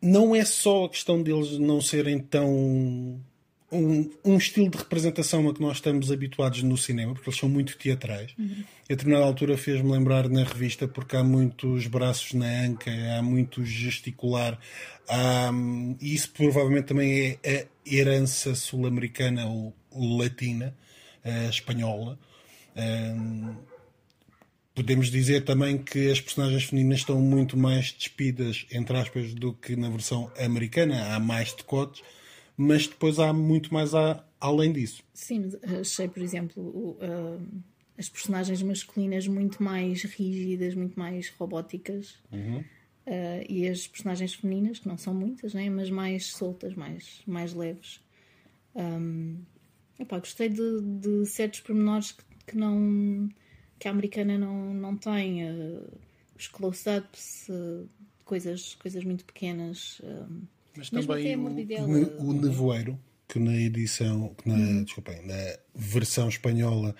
não 0.00 0.34
é 0.34 0.44
só 0.44 0.86
a 0.86 0.88
questão 0.88 1.22
deles 1.22 1.58
não 1.58 1.80
serem 1.80 2.18
tão. 2.18 3.20
Um, 3.72 4.10
um 4.22 4.36
estilo 4.36 4.68
de 4.68 4.76
representação 4.76 5.48
a 5.48 5.54
que 5.54 5.60
nós 5.62 5.78
estamos 5.78 6.12
habituados 6.12 6.62
no 6.62 6.76
cinema, 6.76 7.14
porque 7.14 7.30
eles 7.30 7.40
são 7.40 7.48
muito 7.48 7.78
teatrais. 7.78 8.34
Uhum. 8.38 8.64
A 8.84 8.88
determinada 8.88 9.24
altura 9.24 9.56
fez-me 9.56 9.90
lembrar 9.90 10.28
na 10.28 10.44
revista, 10.44 10.86
porque 10.86 11.16
há 11.16 11.24
muitos 11.24 11.86
braços 11.86 12.34
na 12.34 12.64
anca, 12.64 12.90
há 13.16 13.22
muito 13.22 13.64
gesticular, 13.64 14.58
há, 15.08 15.50
e 16.00 16.14
isso 16.14 16.30
provavelmente 16.32 16.84
também 16.84 17.38
é 17.42 17.66
a 17.86 17.94
herança 17.94 18.54
sul-americana 18.54 19.46
ou 19.46 19.74
latina, 20.18 20.76
eh, 21.24 21.48
espanhola. 21.48 22.18
Um, 22.76 23.54
Podemos 24.74 25.10
dizer 25.10 25.44
também 25.44 25.76
que 25.76 26.10
as 26.10 26.18
personagens 26.18 26.64
femininas 26.64 27.00
estão 27.00 27.20
muito 27.20 27.58
mais 27.58 27.92
despidas, 27.92 28.64
entre 28.72 28.96
aspas, 28.96 29.34
do 29.34 29.52
que 29.52 29.76
na 29.76 29.90
versão 29.90 30.32
americana. 30.38 31.14
Há 31.14 31.20
mais 31.20 31.52
decotes, 31.52 32.02
mas 32.56 32.86
depois 32.86 33.18
há 33.18 33.32
muito 33.32 33.72
mais 33.72 33.94
a, 33.94 34.24
além 34.40 34.72
disso. 34.72 35.02
Sim, 35.14 35.40
mas 35.40 35.80
achei, 35.80 36.08
por 36.08 36.22
exemplo, 36.22 36.62
o, 36.62 36.90
uh, 36.92 37.62
as 37.96 38.08
personagens 38.08 38.62
masculinas 38.62 39.26
muito 39.26 39.62
mais 39.62 40.02
rígidas, 40.02 40.74
muito 40.74 40.98
mais 40.98 41.28
robóticas. 41.30 42.16
Uh, 43.04 43.44
e 43.48 43.68
as 43.68 43.86
personagens 43.86 44.34
femininas, 44.34 44.78
que 44.78 44.86
não 44.86 44.96
são 44.96 45.12
muitas, 45.12 45.54
né? 45.54 45.68
mas 45.68 45.90
mais 45.90 46.26
soltas, 46.26 46.74
mais, 46.74 47.20
mais 47.26 47.52
leves. 47.52 48.00
Um, 48.74 49.38
epá, 49.98 50.18
gostei 50.18 50.48
de, 50.48 50.80
de 50.80 51.26
certos 51.26 51.60
pormenores 51.60 52.12
que, 52.12 52.24
que 52.46 52.56
não 52.56 53.28
que 53.78 53.88
a 53.88 53.90
americana 53.90 54.38
não, 54.38 54.72
não 54.72 54.96
tem 54.96 55.44
uh, 55.44 55.88
os 56.38 56.46
close-ups, 56.46 57.48
uh, 57.48 57.88
coisas, 58.24 58.76
coisas 58.76 59.02
muito 59.02 59.24
pequenas. 59.24 60.00
Mas 60.76 60.90
também 60.90 61.36
o, 61.36 62.22
o, 62.22 62.28
o 62.28 62.32
nevoeiro, 62.32 62.98
que 63.28 63.38
na 63.38 63.54
edição, 63.56 64.34
que 64.34 64.48
na, 64.48 64.54
Uhum. 64.56 64.84
desculpem, 64.84 65.26
na 65.26 65.56
versão 65.74 66.28
espanhola, 66.28 66.94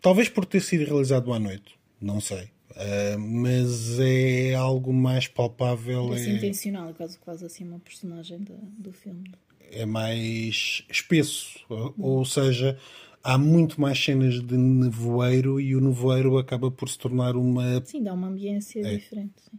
talvez 0.00 0.28
por 0.28 0.44
ter 0.44 0.60
sido 0.60 0.84
realizado 0.84 1.32
à 1.32 1.38
noite, 1.38 1.78
não 2.00 2.20
sei. 2.20 2.50
Ah, 2.76 3.16
mas 3.18 3.98
é 3.98 4.54
algo 4.54 4.92
mais 4.92 5.26
palpável, 5.26 6.08
Parece 6.08 6.30
é, 6.30 6.36
intencional, 6.36 6.90
é 6.90 6.92
quase, 6.92 7.18
quase 7.18 7.44
assim 7.44 7.64
uma 7.66 7.80
personagem 7.80 8.38
da- 8.44 8.54
do 8.78 8.92
filme. 8.92 9.24
é 9.70 9.84
mais 9.84 10.84
espesso. 10.88 11.58
Ou, 11.68 11.94
ou 11.98 12.24
seja, 12.24 12.78
há 13.22 13.36
muito 13.36 13.80
mais 13.80 13.98
cenas 14.02 14.40
de 14.40 14.56
nevoeiro 14.56 15.60
e 15.60 15.74
o 15.74 15.80
nevoeiro 15.80 16.38
acaba 16.38 16.70
por 16.70 16.88
se 16.88 16.98
tornar 16.98 17.36
uma. 17.36 17.84
Sim, 17.84 18.02
dá 18.02 18.12
uma 18.14 18.28
ambiência 18.28 18.82
diferente. 18.84 19.34
sim. 19.42 19.57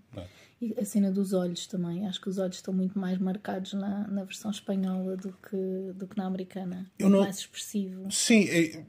É. 0.62 0.66
E 0.66 0.76
a 0.80 0.86
cena 0.86 1.12
dos 1.12 1.34
olhos 1.34 1.66
também. 1.68 2.06
Acho 2.08 2.20
que 2.22 2.30
os 2.30 2.38
olhos 2.38 2.58
estão 2.58 2.74
muito 2.74 2.98
mais 3.00 3.18
marcados 3.18 3.74
na, 3.74 4.08
na 4.08 4.24
versão 4.24 4.52
espanhola 4.52 5.16
do 5.18 5.32
que, 5.34 5.94
do 5.96 6.08
que 6.08 6.18
na 6.18 6.26
americana. 6.26 6.90
Eu 7.00 7.10
não- 7.10 7.22
Mais 7.22 7.38
expressivo. 7.40 8.12
Sim, 8.12 8.46
é- 8.50 8.84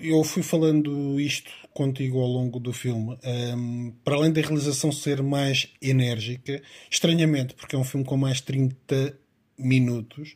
eu 0.00 0.24
fui 0.24 0.42
falando 0.42 1.20
isto 1.20 1.50
contigo 1.72 2.18
ao 2.20 2.26
longo 2.26 2.58
do 2.58 2.72
filme. 2.72 3.16
Ahm, 3.22 3.92
para 4.04 4.16
além 4.16 4.32
da 4.32 4.40
realização 4.40 4.90
ser 4.90 5.22
mais 5.22 5.68
enérgica, 5.80 6.62
estranhamente, 6.90 7.54
porque 7.54 7.76
é 7.76 7.78
um 7.78 7.84
filme 7.84 8.04
com 8.04 8.16
mais 8.16 8.40
30 8.40 9.16
minutos, 9.58 10.34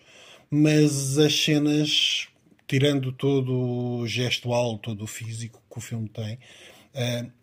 mas 0.50 1.18
as 1.18 1.34
cenas, 1.34 2.28
tirando 2.68 3.12
todo 3.12 3.52
o 4.00 4.06
gestual, 4.06 4.78
todo 4.78 5.02
o 5.04 5.06
físico 5.06 5.60
que 5.70 5.78
o 5.78 5.80
filme 5.80 6.08
tem, 6.08 6.38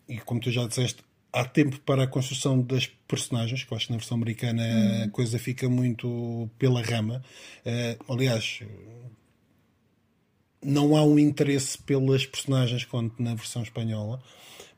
e 0.08 0.18
como 0.18 0.40
tu 0.40 0.50
já 0.50 0.66
disseste, 0.66 1.02
há 1.34 1.44
tempo 1.44 1.80
para 1.80 2.04
a 2.04 2.06
construção 2.06 2.62
das 2.62 2.86
personagens, 2.86 3.64
que 3.64 3.72
eu 3.72 3.76
acho 3.76 3.86
que 3.86 3.92
na 3.92 3.98
versão 3.98 4.16
americana 4.16 4.62
a 5.04 5.08
coisa 5.08 5.38
fica 5.38 5.68
muito 5.68 6.48
pela 6.58 6.80
rama. 6.80 7.22
Ah, 7.66 7.96
aliás, 8.08 8.60
não 10.62 10.96
há 10.96 11.04
um 11.04 11.18
interesse 11.18 11.76
pelas 11.78 12.24
personagens 12.24 12.84
quanto 12.84 13.20
na 13.20 13.34
versão 13.34 13.62
espanhola, 13.62 14.22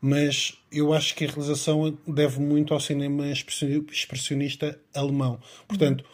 mas 0.00 0.54
eu 0.72 0.92
acho 0.92 1.14
que 1.14 1.24
a 1.24 1.28
realização 1.28 1.96
deve 2.06 2.40
muito 2.40 2.72
ao 2.74 2.80
cinema 2.80 3.28
expressi- 3.28 3.84
expressionista 3.90 4.78
alemão. 4.94 5.38
Portanto, 5.68 6.04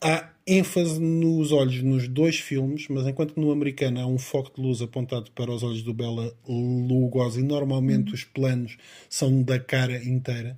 há 0.00 0.30
ênfase 0.46 1.00
nos 1.00 1.50
olhos 1.50 1.82
nos 1.82 2.06
dois 2.06 2.36
filmes, 2.38 2.86
mas 2.88 3.06
enquanto 3.06 3.36
no 3.40 3.50
americano 3.50 4.00
há 4.00 4.06
um 4.06 4.18
foco 4.18 4.52
de 4.54 4.62
luz 4.62 4.80
apontado 4.80 5.30
para 5.32 5.50
os 5.50 5.62
olhos 5.64 5.82
do 5.82 5.92
Bela 5.92 6.32
Lugosi 6.48 7.42
normalmente 7.42 8.14
os 8.14 8.22
planos 8.24 8.76
são 9.08 9.42
da 9.42 9.58
cara 9.58 9.96
inteira, 10.04 10.56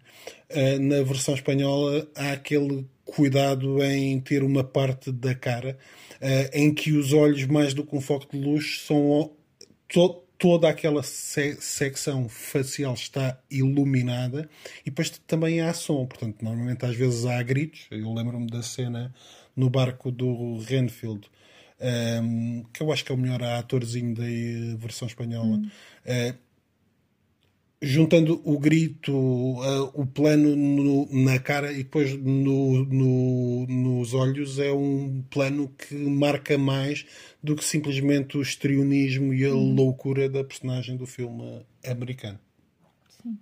eh, 0.49 0.78
na 0.78 1.02
versão 1.02 1.35
espanhola 1.35 2.07
há 2.14 2.33
aquele 2.33 2.87
cuidado 3.04 3.83
em 3.83 4.21
ter 4.21 4.42
uma 4.42 4.62
parte 4.62 5.11
da 5.11 5.35
cara 5.35 5.78
eh, 6.21 6.50
em 6.52 6.75
que 6.75 6.92
os 6.92 7.12
olhos, 7.14 7.47
mais 7.47 7.73
do 7.73 7.85
que 7.85 7.97
um 7.97 8.00
foco 8.00 8.26
de 8.30 8.38
luz, 8.45 8.83
são 8.87 9.30
to- 9.88 10.23
toda 10.38 10.68
aquela 10.68 11.02
se- 11.02 11.57
secção 11.61 12.28
facial 12.28 12.95
está 12.95 13.38
iluminada 13.50 14.49
e 14.83 14.90
depois 14.90 15.11
também 15.26 15.61
há 15.61 15.73
som. 15.75 16.07
Portanto, 16.07 16.42
normalmente 16.42 16.85
às 16.87 16.95
vezes 16.97 17.26
há 17.26 17.42
gritos. 17.42 17.87
Eu 17.90 18.12
lembro-me 18.14 18.47
da 18.47 18.62
cena 18.62 19.12
no 19.57 19.68
barco 19.68 20.11
do 20.12 20.59
Renfield, 20.61 21.28
ehm, 21.80 22.62
que 22.73 22.83
eu 22.83 22.92
acho 22.92 23.04
que 23.04 23.11
é 23.12 23.14
o 23.14 23.18
melhor 23.18 23.42
atorzinho 23.42 24.14
da 24.14 24.25
eh, 24.30 24.76
versão 24.78 25.09
espanhola. 25.09 25.61
Eh, 26.04 26.35
juntando 27.80 28.40
o 28.44 28.58
grito, 28.58 29.12
eh, 29.12 29.90
o 29.94 30.04
plano 30.06 30.56
no- 30.56 31.08
na 31.12 31.38
cara 31.38 31.73
e 31.73 31.78
depois 31.78 32.12
no- 32.18 32.85
no- 32.87 33.66
nos 33.66 34.14
olhos, 34.14 34.58
é 34.58 34.73
um 34.73 35.23
plano 35.30 35.68
que 35.68 35.94
marca 35.94 36.58
mais 36.58 37.06
do 37.42 37.54
que 37.54 37.64
simplesmente 37.64 38.37
o 38.37 38.42
estrionismo 38.42 39.32
e 39.32 39.44
a 39.44 39.52
loucura 39.54 40.28
da 40.28 40.42
personagem 40.42 40.97
do 40.97 41.06
filme 41.06 41.64
americano. 41.87 42.38
Sim. 43.23 43.38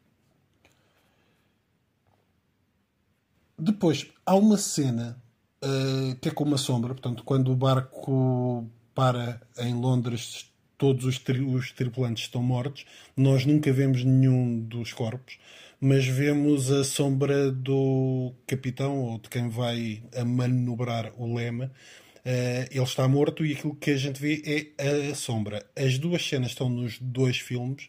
Depois, 3.59 4.07
há 4.25 4.35
uma 4.37 4.59
cena 4.59 5.21
eh, 5.63 6.15
que 6.21 6.29
é 6.29 6.33
com 6.33 6.45
uma 6.45 6.59
sombra, 6.59 6.93
portanto, 6.95 7.25
quando 7.25 7.51
o 7.51 7.57
barco 7.57 8.69
para 8.95 9.41
em 9.59 9.75
Londres, 9.75 10.53
todos 10.79 11.05
os, 11.05 11.19
tri- 11.19 11.41
os 11.41 11.73
tripulantes 11.73 12.25
estão 12.25 12.43
mortos, 12.43 12.85
nós 13.17 13.45
nunca 13.47 13.73
vemos 13.73 14.05
nenhum 14.05 14.61
dos 14.61 14.93
corpos, 14.93 15.39
mas 15.81 16.07
vemos 16.07 16.71
a 16.71 16.85
sombra 16.85 17.51
do 17.51 18.33
capitão 18.47 18.99
ou 18.99 19.19
de 19.19 19.29
quem 19.29 19.49
vai 19.49 20.03
a 20.17 20.25
manobrar 20.25 21.13
o 21.17 21.35
leme. 21.35 21.71
Eh, 22.25 22.69
ele 22.73 22.83
está 22.83 23.07
morto 23.09 23.45
e 23.47 23.53
aquilo 23.53 23.75
que 23.77 23.91
a 23.93 23.97
gente 23.97 24.21
vê 24.21 24.73
é 24.79 25.11
a 25.11 25.15
sombra. 25.15 25.65
As 25.77 25.99
duas 25.99 26.27
cenas 26.27 26.51
estão 26.51 26.69
nos 26.69 26.99
dois 27.01 27.39
filmes, 27.39 27.89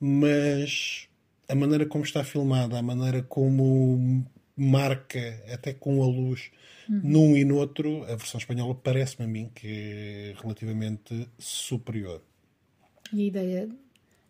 mas 0.00 1.08
a 1.48 1.54
maneira 1.54 1.86
como 1.86 2.04
está 2.04 2.24
filmada, 2.24 2.78
a 2.78 2.82
maneira 2.82 3.22
como 3.22 4.24
marca, 4.56 5.42
até 5.52 5.72
com 5.72 6.02
a 6.02 6.06
luz, 6.06 6.50
num 6.88 7.36
e 7.36 7.44
no 7.44 7.56
outro, 7.56 8.02
a 8.04 8.16
versão 8.16 8.38
espanhola 8.38 8.74
parece-me 8.74 9.24
a 9.24 9.28
mim 9.28 9.50
que 9.54 9.66
é 9.66 10.34
relativamente 10.40 11.28
superior. 11.38 12.22
E 13.12 13.22
a 13.22 13.26
ideia, 13.26 13.68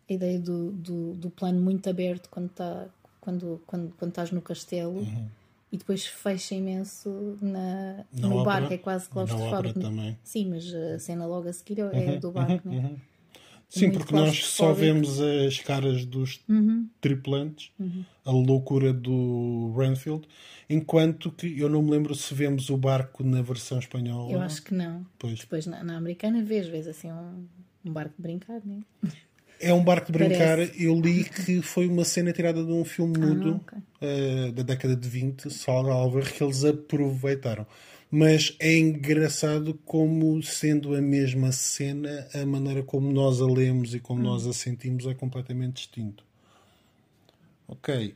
a 0.09 0.13
ideia 0.13 0.39
do, 0.39 0.71
do, 0.71 1.13
do 1.13 1.29
plano 1.29 1.61
muito 1.61 1.89
aberto 1.89 2.29
quando, 2.29 2.49
tá, 2.49 2.87
quando, 3.19 3.61
quando, 3.65 3.93
quando 3.97 4.09
estás 4.09 4.31
no 4.31 4.41
castelo 4.41 5.05
e 5.71 5.77
depois 5.77 6.05
fecha 6.05 6.55
imenso 6.55 7.37
na, 7.41 8.05
Uhum. 8.13 8.21
Na 8.21 8.27
no 8.27 8.43
barco, 8.43 8.73
é 8.73 8.77
quase 8.77 9.09
claustrofóbico. 9.09 9.79
Sim, 10.23 10.49
mas 10.49 10.73
a 10.73 10.99
cena 10.99 11.25
logo 11.25 11.49
a 11.49 11.53
seguir 11.53 11.79
é 11.79 12.17
do 12.17 12.31
barco, 12.31 12.69
né? 12.69 12.95
Sim, 13.69 13.91
porque 13.91 14.13
nós 14.13 14.45
só 14.45 14.71
vemos 14.71 15.19
as 15.19 15.59
caras 15.59 16.05
dos 16.05 16.39
tripulantes, 17.01 17.71
a 18.23 18.31
loucura 18.31 18.93
do 18.93 19.73
Renfield, 19.77 20.27
enquanto 20.69 21.31
que 21.31 21.59
eu 21.59 21.67
não 21.69 21.81
me 21.81 21.91
lembro 21.91 22.15
se 22.15 22.33
vemos 22.33 22.69
o 22.69 22.77
barco 22.77 23.23
na 23.23 23.41
versão 23.41 23.77
espanhola. 23.79 24.31
Eu 24.31 24.41
acho 24.41 24.61
que 24.63 24.73
não. 24.73 25.05
Pois. 25.19 25.39
Depois 25.39 25.65
na, 25.65 25.83
na 25.83 25.97
americana 25.97 26.41
vês, 26.43 26.67
vês 26.67 26.87
assim 26.87 27.11
um, 27.11 27.45
um 27.83 27.91
barco 27.91 28.15
de 28.15 28.21
brincar, 28.21 28.61
né? 28.65 28.81
É 29.59 29.73
um 29.73 29.83
barco 29.83 30.07
de 30.11 30.13
brincar. 30.17 30.57
Parece. 30.57 30.83
Eu 30.83 30.99
li 30.99 31.23
que 31.23 31.61
foi 31.61 31.87
uma 31.87 32.03
cena 32.05 32.31
tirada 32.31 32.63
de 32.63 32.71
um 32.71 32.85
filme 32.85 33.17
mudo 33.17 33.55
ok. 33.57 33.77
eh, 34.01 34.51
da 34.51 34.63
década 34.63 34.95
de 34.95 35.07
20, 35.09 35.49
Salvador, 35.51 36.23
que 36.23 36.43
eles 36.43 36.63
aproveitaram. 36.63 37.65
Mas 38.17 38.55
é 38.61 38.77
engraçado 38.77 39.73
como, 39.83 40.41
sendo 40.41 40.95
a 40.95 41.01
mesma 41.01 41.51
cena, 41.51 42.25
a 42.33 42.45
maneira 42.45 42.81
como 42.81 43.11
nós 43.11 43.41
a 43.41 43.45
lemos 43.45 43.93
e 43.93 43.99
como 43.99 44.23
nós 44.23 44.47
a 44.47 44.53
sentimos 44.53 45.05
é 45.05 45.13
completamente 45.13 45.73
distinto. 45.73 46.23
Ok. 47.67 48.15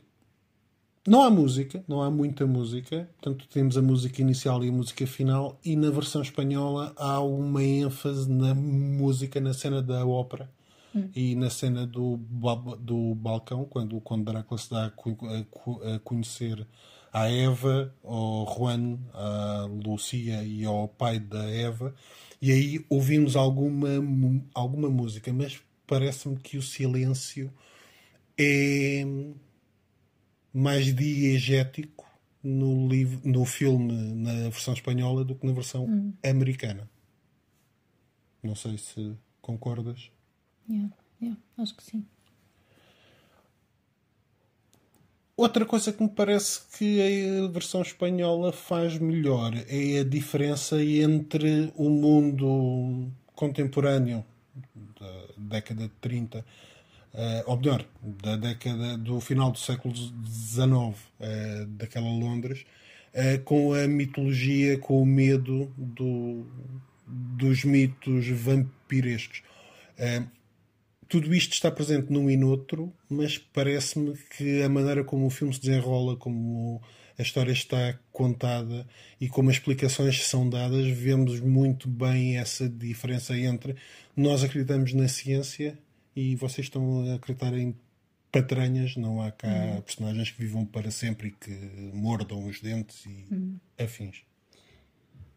Não 1.06 1.20
há 1.20 1.28
música, 1.28 1.84
não 1.86 2.02
há 2.02 2.10
muita 2.10 2.46
música, 2.46 3.10
portanto 3.20 3.46
temos 3.48 3.76
a 3.76 3.82
música 3.82 4.22
inicial 4.22 4.64
e 4.64 4.70
a 4.70 4.72
música 4.72 5.06
final, 5.06 5.60
e 5.62 5.76
na 5.76 5.90
versão 5.90 6.22
espanhola 6.22 6.94
há 6.96 7.20
uma 7.20 7.62
ênfase 7.62 8.26
na 8.26 8.54
música, 8.54 9.38
na 9.38 9.52
cena 9.52 9.82
da 9.82 10.06
ópera 10.06 10.50
e 11.14 11.34
na 11.34 11.50
cena 11.50 11.86
do, 11.86 12.18
do 12.80 13.14
balcão, 13.16 13.66
quando 13.66 13.98
o 13.98 14.00
Conde 14.00 14.24
Drácula 14.24 14.58
se 14.58 14.70
dá 14.70 14.86
a 14.86 15.98
conhecer 15.98 16.66
à 17.12 17.28
Eva, 17.28 17.94
ao 18.04 18.46
Juan, 18.46 18.98
à 19.12 19.66
Lucia 19.84 20.42
e 20.44 20.64
ao 20.64 20.88
pai 20.88 21.18
da 21.18 21.44
Eva, 21.50 21.94
e 22.40 22.52
aí 22.52 22.84
ouvimos 22.88 23.36
alguma, 23.36 23.88
alguma 24.54 24.88
música, 24.88 25.32
mas 25.32 25.60
parece-me 25.86 26.36
que 26.36 26.56
o 26.56 26.62
silêncio 26.62 27.52
é 28.38 29.04
mais 30.52 30.94
diegético 30.94 32.06
no, 32.42 32.88
livro, 32.88 33.20
no 33.24 33.44
filme, 33.44 33.92
na 34.14 34.48
versão 34.48 34.72
espanhola, 34.72 35.24
do 35.24 35.34
que 35.34 35.46
na 35.46 35.52
versão 35.52 36.14
americana. 36.24 36.88
Não 38.42 38.54
sei 38.54 38.78
se 38.78 39.14
concordas. 39.42 40.10
Yeah, 40.68 40.90
yeah, 41.20 41.40
acho 41.58 41.76
que 41.76 41.82
sim. 41.82 42.06
Outra 45.40 45.64
coisa 45.64 45.90
que 45.90 46.02
me 46.02 46.08
parece 46.10 46.60
que 46.76 47.00
a 47.00 47.48
versão 47.48 47.80
espanhola 47.80 48.52
faz 48.52 48.98
melhor 48.98 49.54
é 49.70 50.00
a 50.00 50.04
diferença 50.04 50.84
entre 50.84 51.72
o 51.76 51.88
mundo 51.88 53.10
contemporâneo 53.34 54.22
da 55.00 55.24
década 55.38 55.84
de 55.84 55.92
30, 55.98 56.44
eh, 57.14 57.42
ou 57.46 57.56
melhor, 57.56 57.86
da 58.22 58.36
década 58.36 58.98
do 58.98 59.18
final 59.18 59.50
do 59.50 59.56
século 59.58 59.94
XIX, 59.96 60.94
eh, 61.18 61.64
daquela 61.70 62.10
Londres, 62.10 62.66
eh, 63.14 63.38
com 63.38 63.72
a 63.72 63.88
mitologia, 63.88 64.76
com 64.78 65.00
o 65.00 65.06
medo 65.06 65.72
do- 65.74 66.46
dos 67.06 67.64
mitos 67.64 68.28
vampirescos. 68.28 69.42
Tudo 71.10 71.34
isto 71.34 71.52
está 71.52 71.70
presente 71.70 72.10
num 72.10 72.30
e 72.30 72.36
noutro, 72.36 72.92
mas 73.08 73.36
parece-me 73.36 74.16
que 74.36 74.62
a 74.62 74.68
maneira 74.68 75.04
como 75.04 75.26
o 75.26 75.30
filme 75.30 75.52
se 75.52 75.60
desenrola, 75.60 76.16
como 76.16 76.80
a 77.18 77.22
história 77.22 77.52
está 77.52 77.98
contada 78.12 78.86
e 79.20 79.28
como 79.28 79.50
as 79.50 79.56
explicações 79.56 80.24
são 80.24 80.48
dadas, 80.48 80.86
vemos 80.86 81.40
muito 81.40 81.88
bem 81.88 82.38
essa 82.38 82.68
diferença 82.68 83.36
entre 83.36 83.74
nós 84.16 84.44
acreditamos 84.44 84.92
na 84.92 85.08
ciência 85.08 85.78
e 86.14 86.36
vocês 86.36 86.66
estão 86.66 87.10
a 87.10 87.14
acreditar 87.16 87.54
em 87.54 87.74
patranhas, 88.30 88.96
não 88.96 89.20
há 89.20 89.32
cá 89.32 89.48
uhum. 89.48 89.80
personagens 89.82 90.30
que 90.30 90.40
vivam 90.40 90.64
para 90.64 90.90
sempre 90.90 91.28
e 91.28 91.30
que 91.32 91.50
mordam 91.92 92.46
os 92.46 92.60
dentes 92.60 93.04
e 93.04 93.34
uhum. 93.34 93.56
afins. 93.78 94.22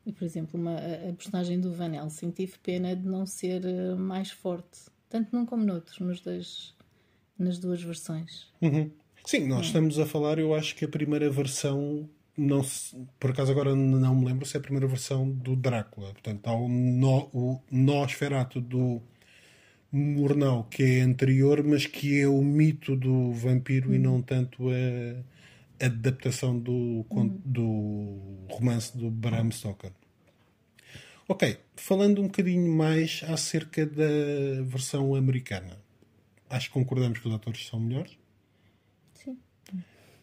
E, 0.06 0.12
por 0.12 0.24
exemplo, 0.24 0.60
uma, 0.60 0.76
a 0.76 1.14
personagem 1.14 1.60
do 1.60 1.74
Van 1.74 1.96
Helsing 1.96 2.32
tive 2.32 2.58
pena 2.62 2.96
de 2.96 3.08
não 3.08 3.26
ser 3.26 3.66
eh, 3.66 3.96
mais 3.96 4.30
forte, 4.32 4.82
tanto 5.14 5.36
num 5.36 5.46
como 5.46 5.64
noutros, 5.64 6.00
nos 6.00 6.20
dois, 6.22 6.74
nas 7.38 7.60
duas 7.60 7.84
versões. 7.84 8.52
Uhum. 8.60 8.90
Sim, 9.24 9.48
nós 9.48 9.68
estamos 9.68 10.00
a 10.00 10.08
falar, 10.08 10.40
eu 10.40 10.56
acho 10.56 10.76
que 10.76 10.86
a 10.86 10.88
primeira 10.88 11.30
versão, 11.30 12.10
não 12.36 12.64
se, 12.64 12.98
por 13.20 13.30
acaso 13.30 13.52
agora 13.52 13.76
não 13.76 14.16
me 14.16 14.26
lembro 14.26 14.44
se 14.44 14.58
é 14.58 14.60
a 14.60 14.64
primeira 14.64 14.88
versão 14.88 15.30
do 15.30 15.56
Drácula. 15.56 16.12
Portanto, 16.14 16.48
há 16.48 16.56
o, 16.56 16.68
no, 16.68 17.30
o 17.32 17.62
Nosferato 17.70 18.60
do 18.60 19.04
Murnau, 19.92 20.64
que 20.64 20.82
é 20.82 21.02
anterior, 21.02 21.64
mas 21.64 21.86
que 21.86 22.20
é 22.20 22.28
o 22.28 22.42
mito 22.42 22.96
do 22.96 23.32
vampiro 23.34 23.90
uhum. 23.90 23.96
e 23.96 24.00
não 24.00 24.20
tanto 24.20 24.70
a, 24.70 25.84
a 25.84 25.86
adaptação 25.86 26.60
do, 26.60 27.06
uhum. 27.08 27.40
do 27.46 28.48
romance 28.50 28.98
do 28.98 29.12
Bram 29.12 29.52
Stoker. 29.52 29.92
Ok, 31.28 31.58
falando 31.76 32.22
um 32.22 32.28
bocadinho 32.28 32.72
mais 32.72 33.22
acerca 33.28 33.86
da 33.86 34.62
versão 34.64 35.16
americana. 35.16 35.82
Acho 36.50 36.68
que 36.68 36.74
concordamos 36.74 37.20
que 37.20 37.28
os 37.28 37.34
atores 37.34 37.66
são 37.66 37.80
melhores. 37.80 38.18
Sim. 39.14 39.38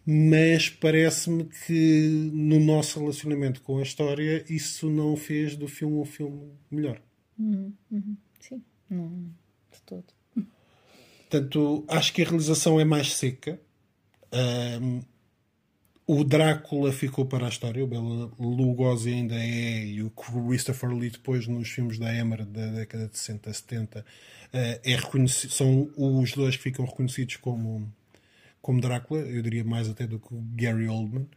Mas 0.07 0.69
parece-me 0.69 1.45
que 1.45 2.31
no 2.33 2.61
nosso 2.61 3.01
relacionamento 3.01 3.63
com 3.63 3.79
a 3.79 3.83
história 3.83 4.45
isso 4.49 4.91
não 4.91 5.17
fez 5.17 5.57
do 5.57 5.67
filme 5.67 5.97
um 5.97 6.05
filme 6.05 6.53
melhor. 6.71 7.01
Uhum. 7.39 7.73
uhum. 7.91 8.17
Sim, 8.39 8.63
não 8.89 9.31
de 9.73 9.83
todo. 9.83 10.05
Portanto, 11.31 11.85
acho 11.87 12.13
que 12.13 12.23
a 12.23 12.25
realização 12.25 12.81
é 12.81 12.85
mais 12.85 13.13
seca. 13.13 13.61
Um, 14.83 15.01
o 16.13 16.25
Drácula 16.25 16.93
ficou 16.93 17.25
para 17.25 17.47
a 17.47 17.49
história, 17.49 17.85
o 17.85 17.87
Bela 17.87 18.33
Lugosi 18.37 19.11
ainda 19.11 19.37
é, 19.37 19.85
e 19.85 20.03
o 20.03 20.11
Christopher 20.11 20.91
Lee 20.91 21.11
depois 21.11 21.47
nos 21.47 21.69
filmes 21.69 21.99
da 21.99 22.11
Hammer 22.11 22.45
da 22.45 22.67
década 22.67 23.07
de 23.07 23.17
60, 23.17 23.53
70, 23.53 24.01
uh, 24.01 24.05
é 24.53 25.29
são 25.29 25.89
os 25.97 26.33
dois 26.33 26.57
que 26.57 26.63
ficam 26.65 26.85
reconhecidos 26.85 27.37
como, 27.37 27.89
como 28.61 28.81
Drácula, 28.81 29.21
eu 29.21 29.41
diria 29.41 29.63
mais 29.63 29.89
até 29.89 30.05
do 30.05 30.19
que 30.19 30.35
Gary 30.57 30.89
Oldman, 30.89 31.29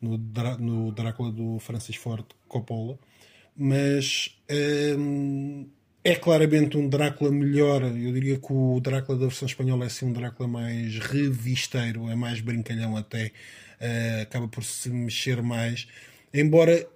no, 0.00 0.16
no 0.58 0.92
Drácula 0.92 1.32
do 1.32 1.58
Francis 1.58 1.96
Ford 1.96 2.24
Coppola. 2.46 2.96
Mas 3.56 4.38
um, 4.98 5.66
é 6.04 6.14
claramente 6.14 6.76
um 6.76 6.88
Drácula 6.88 7.30
melhor. 7.30 7.82
Eu 7.82 8.12
diria 8.12 8.38
que 8.38 8.52
o 8.52 8.80
Drácula 8.80 9.18
da 9.18 9.26
versão 9.26 9.46
espanhola 9.46 9.84
é 9.84 9.86
assim 9.86 10.06
um 10.06 10.12
Drácula 10.12 10.48
mais 10.48 10.98
revisteiro, 10.98 12.08
é 12.08 12.14
mais 12.14 12.40
brincalhão 12.40 12.96
até, 12.96 13.32
uh, 13.82 14.22
acaba 14.22 14.48
por 14.48 14.64
se 14.64 14.88
mexer 14.88 15.42
mais. 15.42 15.88
Embora 16.32 16.88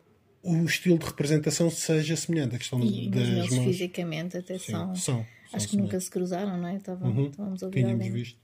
o 0.43 0.65
estilo 0.65 0.99
de 0.99 1.07
representação 1.07 1.69
seja 1.69 2.15
semelhante. 2.17 2.55
A 2.55 2.59
questão 2.59 2.81
e 2.83 3.09
das 3.11 3.51
mãos. 3.51 3.65
fisicamente 3.65 4.37
até 4.37 4.59
Sim, 4.59 4.73
são. 4.73 4.95
são. 4.95 5.27
Acho 5.53 5.69
que 5.69 5.77
nunca 5.77 5.99
se 5.99 6.11
cruzaram, 6.11 6.57
não 6.57 6.69
é? 6.69 6.77
Estavam, 6.77 7.11
uhum. 7.11 7.27
Estávamos 7.27 7.63
a 7.63 7.71
Tínhamos 7.71 8.07
visto. 8.07 8.39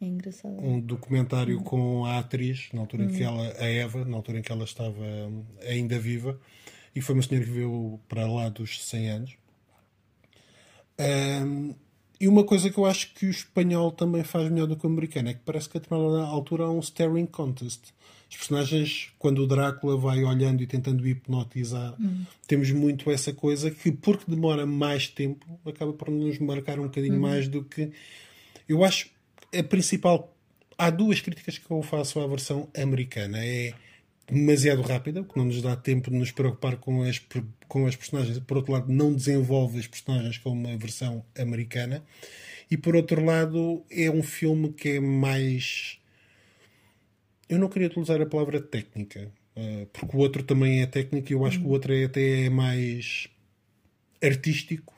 É 0.00 0.06
engraçado. 0.06 0.60
Um 0.60 0.80
documentário 0.80 1.58
uhum. 1.58 1.64
com 1.64 2.04
a 2.04 2.18
atriz, 2.18 2.68
na 2.72 2.80
altura 2.80 3.04
em 3.04 3.08
que 3.08 3.22
uhum. 3.24 3.40
ela, 3.40 3.54
a 3.58 3.66
Eva, 3.66 4.04
na 4.04 4.16
altura 4.16 4.38
em 4.38 4.42
que 4.42 4.52
ela 4.52 4.64
estava 4.64 5.04
ainda 5.66 5.98
viva, 5.98 6.38
e 6.94 7.00
foi 7.00 7.14
uma 7.14 7.22
senhora 7.22 7.44
que 7.44 7.52
viveu 7.52 8.00
para 8.08 8.26
lá 8.26 8.48
dos 8.48 8.84
100 8.84 9.10
anos. 9.10 9.36
Um, 11.00 11.74
e 12.20 12.26
uma 12.26 12.44
coisa 12.44 12.68
que 12.68 12.78
eu 12.78 12.84
acho 12.84 13.14
que 13.14 13.26
o 13.26 13.30
espanhol 13.30 13.92
também 13.92 14.24
faz 14.24 14.50
melhor 14.50 14.66
do 14.66 14.76
que 14.76 14.86
o 14.86 14.90
americano 14.90 15.28
é 15.28 15.34
que 15.34 15.40
parece 15.44 15.68
que 15.68 15.76
a 15.76 15.80
determinada 15.80 16.22
altura 16.22 16.64
há 16.64 16.70
um 16.70 16.80
staring 16.80 17.26
contest. 17.26 17.92
Os 18.30 18.36
personagens, 18.36 19.10
quando 19.18 19.42
o 19.42 19.46
Drácula 19.46 19.96
vai 19.96 20.22
olhando 20.22 20.62
e 20.62 20.66
tentando 20.66 21.06
hipnotizar, 21.06 21.94
hum. 21.98 22.24
temos 22.46 22.70
muito 22.72 23.10
essa 23.10 23.32
coisa 23.32 23.70
que, 23.70 23.90
porque 23.90 24.30
demora 24.30 24.66
mais 24.66 25.08
tempo, 25.08 25.46
acaba 25.64 25.92
por 25.92 26.10
nos 26.10 26.38
marcar 26.38 26.78
um 26.78 26.84
bocadinho 26.84 27.14
hum. 27.14 27.20
mais 27.20 27.48
do 27.48 27.64
que. 27.64 27.90
Eu 28.68 28.84
acho 28.84 29.08
a 29.56 29.62
principal. 29.62 30.34
Há 30.76 30.90
duas 30.90 31.20
críticas 31.20 31.56
que 31.58 31.70
eu 31.70 31.82
faço 31.82 32.20
à 32.20 32.26
versão 32.26 32.68
americana. 32.76 33.38
É 33.44 33.72
demasiado 34.30 34.82
rápida, 34.82 35.24
que 35.24 35.36
não 35.36 35.46
nos 35.46 35.62
dá 35.62 35.74
tempo 35.76 36.10
de 36.10 36.16
nos 36.16 36.30
preocupar 36.30 36.76
com 36.76 37.02
as, 37.02 37.20
com 37.66 37.86
as 37.86 37.96
personagens. 37.96 38.38
Por 38.40 38.56
outro 38.56 38.72
lado, 38.72 38.92
não 38.92 39.14
desenvolve 39.14 39.78
as 39.78 39.86
personagens 39.86 40.38
como 40.38 40.68
a 40.68 40.76
versão 40.76 41.24
americana. 41.36 42.04
E 42.70 42.76
por 42.76 42.94
outro 42.94 43.24
lado, 43.24 43.84
é 43.90 44.10
um 44.10 44.22
filme 44.22 44.72
que 44.72 44.90
é 44.90 45.00
mais. 45.00 45.98
Eu 47.48 47.58
não 47.58 47.68
queria 47.68 47.88
utilizar 47.88 48.20
a 48.20 48.26
palavra 48.26 48.60
técnica, 48.60 49.30
eh, 49.56 49.86
porque 49.92 50.14
o 50.16 50.20
outro 50.20 50.42
também 50.42 50.82
é 50.82 50.86
técnico 50.86 51.32
e 51.32 51.34
eu 51.34 51.46
acho 51.46 51.58
que 51.60 51.66
o 51.66 51.70
outro 51.70 51.94
é 51.94 52.04
até 52.04 52.50
mais 52.50 53.28
artístico 54.22 54.97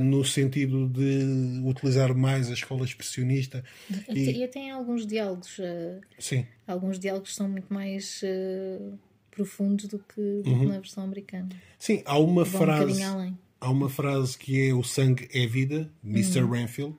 no 0.00 0.24
sentido 0.24 0.88
de 0.88 1.62
utilizar 1.64 2.14
mais 2.14 2.50
a 2.50 2.54
escola 2.54 2.84
expressionista. 2.84 3.62
E, 4.08 4.42
e 4.42 4.48
tem 4.48 4.70
alguns 4.70 5.06
diálogos. 5.06 5.58
Uh, 5.58 6.00
Sim. 6.18 6.46
Alguns 6.66 6.98
diálogos 6.98 7.34
são 7.34 7.48
muito 7.48 7.72
mais 7.72 8.22
uh, 8.22 8.98
profundos 9.30 9.86
do 9.86 9.98
que, 9.98 10.20
uhum. 10.20 10.68
na 10.68 10.78
versão 10.78 11.04
americana. 11.04 11.48
Sim, 11.78 12.02
há 12.04 12.18
uma 12.18 12.44
Vão 12.44 12.60
frase. 12.60 13.04
Um 13.04 13.36
há 13.60 13.70
uma 13.70 13.88
frase 13.88 14.38
que 14.38 14.68
é 14.68 14.74
o 14.74 14.82
sangue 14.82 15.28
é 15.32 15.46
vida, 15.46 15.90
Mr. 16.04 16.42
Uhum. 16.42 16.50
Renfield. 16.50 16.96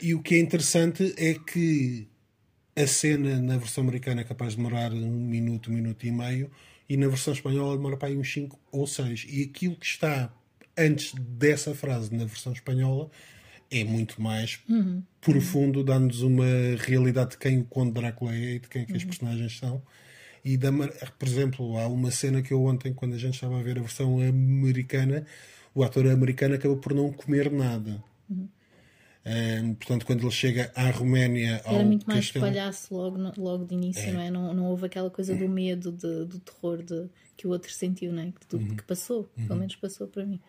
e 0.00 0.14
o 0.14 0.22
que 0.22 0.34
é 0.34 0.38
interessante 0.38 1.14
é 1.16 1.34
que 1.34 2.08
a 2.74 2.86
cena 2.86 3.40
na 3.40 3.58
versão 3.58 3.84
americana 3.84 4.22
é 4.22 4.24
capaz 4.24 4.52
de 4.52 4.56
demorar 4.56 4.92
um 4.92 5.10
minuto, 5.10 5.70
um 5.70 5.74
minuto 5.74 6.06
e 6.06 6.10
meio, 6.10 6.50
e 6.88 6.96
na 6.96 7.06
versão 7.08 7.32
espanhola 7.32 7.76
demora 7.76 7.96
para 7.96 8.08
aí 8.08 8.16
uns 8.16 8.32
5 8.32 8.58
ou 8.70 8.86
6. 8.86 9.26
E 9.28 9.42
aquilo 9.42 9.76
que 9.76 9.86
está 9.86 10.32
antes 10.76 11.14
dessa 11.14 11.74
frase 11.74 12.14
na 12.14 12.24
versão 12.24 12.52
espanhola 12.52 13.10
é 13.70 13.84
muito 13.84 14.20
mais 14.20 14.60
uhum. 14.68 15.02
profundo, 15.20 15.82
dando-nos 15.82 16.22
uma 16.22 16.44
realidade 16.78 17.30
de 17.30 17.38
quem 17.38 17.58
o 17.58 17.64
Conde 17.64 17.92
Drácula 17.92 18.34
é 18.34 18.54
e 18.54 18.58
de 18.58 18.68
quem 18.68 18.82
é 18.82 18.84
que 18.84 18.92
uhum. 18.92 18.98
as 18.98 19.04
personagens 19.04 19.58
são. 19.58 19.82
E, 20.44 20.56
da, 20.56 20.70
por 21.18 21.28
exemplo, 21.28 21.78
há 21.78 21.86
uma 21.86 22.10
cena 22.10 22.42
que 22.42 22.52
eu 22.52 22.64
ontem, 22.64 22.92
quando 22.92 23.14
a 23.14 23.18
gente 23.18 23.34
estava 23.34 23.58
a 23.58 23.62
ver 23.62 23.78
a 23.78 23.80
versão 23.80 24.18
americana, 24.20 25.24
o 25.74 25.82
ator 25.82 26.06
americano 26.08 26.54
acabou 26.54 26.76
por 26.76 26.92
não 26.94 27.12
comer 27.12 27.50
nada. 27.50 28.02
Uhum. 28.28 28.48
Um, 29.24 29.74
portanto, 29.74 30.04
quando 30.04 30.22
ele 30.22 30.30
chega 30.32 30.72
à 30.74 30.90
Roménia. 30.90 31.62
Era 31.64 31.84
muito 31.84 32.04
mais 32.06 32.26
castelo... 32.26 32.44
palhaço 32.44 32.94
logo, 32.94 33.18
logo 33.36 33.64
de 33.64 33.74
início, 33.74 34.02
é. 34.02 34.12
não 34.12 34.20
é? 34.20 34.30
Não, 34.30 34.52
não 34.52 34.64
houve 34.64 34.86
aquela 34.86 35.08
coisa 35.10 35.34
do 35.34 35.48
medo, 35.48 35.92
de, 35.92 36.24
do 36.24 36.40
terror 36.40 36.82
de, 36.82 37.08
que 37.36 37.46
o 37.46 37.50
outro 37.50 37.72
sentiu, 37.72 38.12
não 38.12 38.22
é? 38.22 38.32
Que, 38.32 38.56
uhum. 38.56 38.76
que 38.76 38.82
passou, 38.82 39.24
pelo 39.36 39.50
uhum. 39.50 39.56
menos 39.58 39.76
passou 39.76 40.08
para 40.08 40.26
mim. 40.26 40.40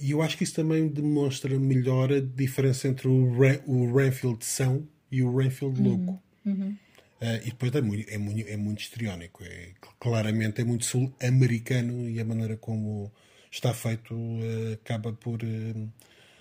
E 0.00 0.12
eu 0.12 0.22
acho 0.22 0.36
que 0.36 0.44
isso 0.44 0.54
também 0.54 0.88
demonstra 0.88 1.58
melhor 1.58 2.12
a 2.12 2.20
diferença 2.20 2.88
entre 2.88 3.06
o, 3.08 3.38
Ren, 3.38 3.60
o 3.66 3.94
Renfield 3.94 4.44
são 4.44 4.86
e 5.10 5.22
o 5.22 5.36
Renfield 5.36 5.80
uhum. 5.80 5.88
louco. 5.88 6.22
Uhum. 6.46 6.76
Uh, 7.20 7.36
e 7.44 7.50
depois 7.50 7.74
é 7.74 7.80
muito, 7.82 8.10
é 8.10 8.16
muito, 8.18 8.48
é 8.48 8.56
muito 8.56 8.80
histriónico. 8.80 9.44
É, 9.44 9.72
claramente 9.98 10.60
é 10.62 10.64
muito 10.64 10.86
sul-americano 10.86 12.08
e 12.08 12.18
a 12.18 12.24
maneira 12.24 12.56
como 12.56 13.12
está 13.50 13.74
feito 13.74 14.14
uh, 14.14 14.72
acaba 14.72 15.12
por 15.12 15.42
uh, 15.42 15.88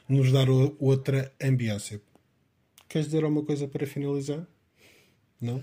nos 0.08 0.32
dar 0.32 0.50
o, 0.50 0.76
outra 0.80 1.32
ambiência. 1.42 2.02
Queres 2.88 3.08
dizer 3.08 3.24
alguma 3.24 3.44
coisa 3.44 3.68
para 3.68 3.86
finalizar? 3.86 4.48
Não? 5.42 5.62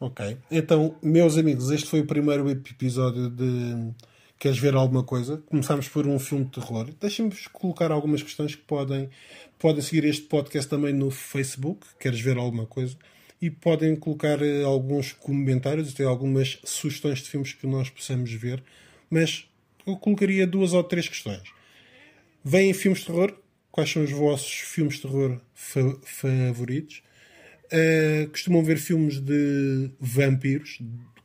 Ok. 0.00 0.36
Então, 0.50 0.96
meus 1.02 1.36
amigos, 1.36 1.70
este 1.70 1.88
foi 1.88 2.00
o 2.00 2.06
primeiro 2.06 2.48
episódio 2.50 3.30
de 3.30 3.92
Queres 4.40 4.56
ver 4.58 4.74
alguma 4.74 5.04
coisa? 5.04 5.36
Começamos 5.50 5.86
por 5.86 6.06
um 6.06 6.18
filme 6.18 6.46
de 6.46 6.52
terror. 6.52 6.88
Deixem-me 6.98 7.30
colocar 7.52 7.92
algumas 7.92 8.22
questões 8.22 8.54
que 8.54 8.62
podem, 8.62 9.10
podem 9.58 9.82
seguir 9.82 10.06
este 10.06 10.22
podcast 10.22 10.66
também 10.66 10.94
no 10.94 11.10
Facebook. 11.10 11.86
Queres 12.00 12.22
ver 12.22 12.38
alguma 12.38 12.64
coisa? 12.64 12.96
E 13.38 13.50
podem 13.50 13.94
colocar 13.94 14.40
eh, 14.40 14.62
alguns 14.62 15.12
comentários, 15.12 15.92
até 15.92 16.04
algumas 16.04 16.58
sugestões 16.64 17.18
de 17.18 17.28
filmes 17.28 17.52
que 17.52 17.66
nós 17.66 17.90
possamos 17.90 18.32
ver. 18.32 18.62
Mas 19.10 19.44
eu 19.86 19.94
colocaria 19.98 20.46
duas 20.46 20.72
ou 20.72 20.82
três 20.82 21.06
questões. 21.06 21.42
Vêm 22.42 22.72
filmes 22.72 23.00
de 23.00 23.08
terror? 23.08 23.36
Quais 23.70 23.90
são 23.90 24.02
os 24.02 24.10
vossos 24.10 24.50
filmes 24.50 24.94
de 24.94 25.02
terror 25.02 25.38
fa 25.52 25.82
favoritos? 26.02 27.02
Uh, 27.66 28.26
costumam 28.30 28.64
ver 28.64 28.78
filmes 28.78 29.20
de 29.20 29.90
vampiros, 30.00 30.78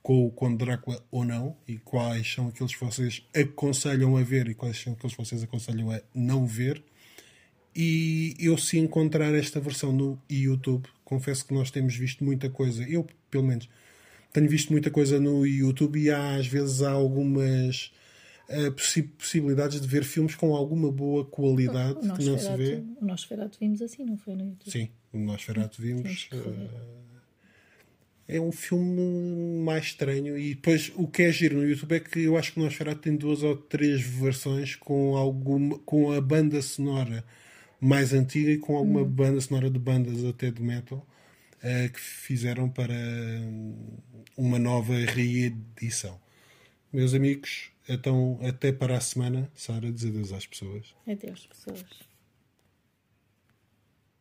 com 0.06 0.54
o 0.54 0.58
Drácula 0.58 1.04
ou 1.10 1.26
não, 1.26 1.58
e 1.68 1.80
quais 1.80 2.32
são 2.32 2.48
aqueles 2.48 2.76
que 2.76 2.86
vocês 2.86 3.24
aconselham 3.36 4.16
a 4.16 4.22
ver 4.22 4.48
e 4.48 4.54
quais 4.54 4.80
são 4.80 4.94
aqueles 4.94 5.16
que 5.16 5.26
vocês 5.26 5.42
aconselham 5.42 5.90
a 5.90 6.00
não 6.14 6.46
ver. 6.46 6.84
E 7.76 8.36
eu, 8.40 8.56
se 8.56 8.78
encontrar 8.78 9.34
esta 9.34 9.60
versão 9.60 9.92
no 9.92 10.22
YouTube, 10.30 10.88
confesso 11.04 11.44
que 11.46 11.56
nós 11.56 11.72
temos 11.72 11.96
visto 11.96 12.24
muita 12.24 12.52
coisa, 12.52 12.88
eu 12.88 13.08
pelo 13.32 13.46
menos 13.46 13.68
tenho 14.32 14.48
visto 14.48 14.72
muita 14.72 14.92
coisa 14.92 15.20
no 15.20 15.46
YouTube 15.46 16.00
e 16.00 16.12
há, 16.12 16.36
às 16.36 16.46
vezes 16.46 16.84
há 16.84 16.92
algumas 16.92 17.92
uh, 18.48 18.72
possi 18.74 19.02
possibilidades 19.02 19.82
de 19.82 19.88
ver 19.88 20.04
filmes 20.04 20.36
com 20.36 20.56
alguma 20.56 20.92
boa 20.92 21.26
qualidade 21.26 22.00
que 22.00 22.24
não 22.24 22.38
se 22.38 22.56
vê. 22.56 22.84
O 23.02 23.06
Nosferatu 23.06 23.58
vimos 23.60 23.82
assim, 23.82 24.06
não 24.06 24.18
foi 24.18 24.36
no 24.36 24.46
YouTube? 24.46 24.72
Sim, 24.72 24.90
o 25.12 25.18
Nosferatu 25.18 25.82
vimos. 25.82 26.30
Uh, 26.32 27.15
é 28.28 28.40
um 28.40 28.52
filme 28.52 29.64
mais 29.64 29.86
estranho 29.86 30.38
e 30.38 30.56
depois 30.56 30.92
o 30.96 31.08
que 31.08 31.24
é 31.24 31.32
giro 31.32 31.58
no 31.58 31.68
YouTube 31.68 31.96
é 31.96 32.00
que 32.00 32.22
eu 32.22 32.38
acho 32.38 32.54
que 32.54 32.60
o 32.60 32.64
Nosferatu 32.64 33.02
tem 33.02 33.16
duas 33.16 33.44
ou 33.44 33.56
três 33.56 34.02
versões 34.02 34.76
com 34.76 35.16
alguma 35.16 35.78
com 35.80 36.12
a 36.12 36.20
banda 36.20 36.62
sonora 36.62 37.24
mais 37.80 38.14
antiga 38.14 38.52
e 38.52 38.58
com 38.58 38.76
alguma 38.76 39.02
hum. 39.02 39.10
banda 39.10 39.40
sonora 39.40 39.70
de 39.70 39.80
bandas 39.80 40.24
até 40.26 40.50
de 40.50 40.62
metal 40.62 41.06
uh, 41.58 41.92
que 41.92 42.00
fizeram 42.00 42.70
para 42.70 42.96
uma 44.36 44.58
nova 44.60 44.94
reedição. 44.94 46.20
Meus 46.92 47.14
amigos, 47.14 47.72
então 47.88 48.40
até 48.42 48.72
para 48.72 48.98
a 48.98 49.02
semana. 49.02 49.52
Sara, 49.54 49.92
diz 49.92 50.06
adeus 50.06 50.32
às 50.32 50.46
pessoas. 50.46 50.96
Adeus, 51.08 51.46
pessoas. 51.48 51.84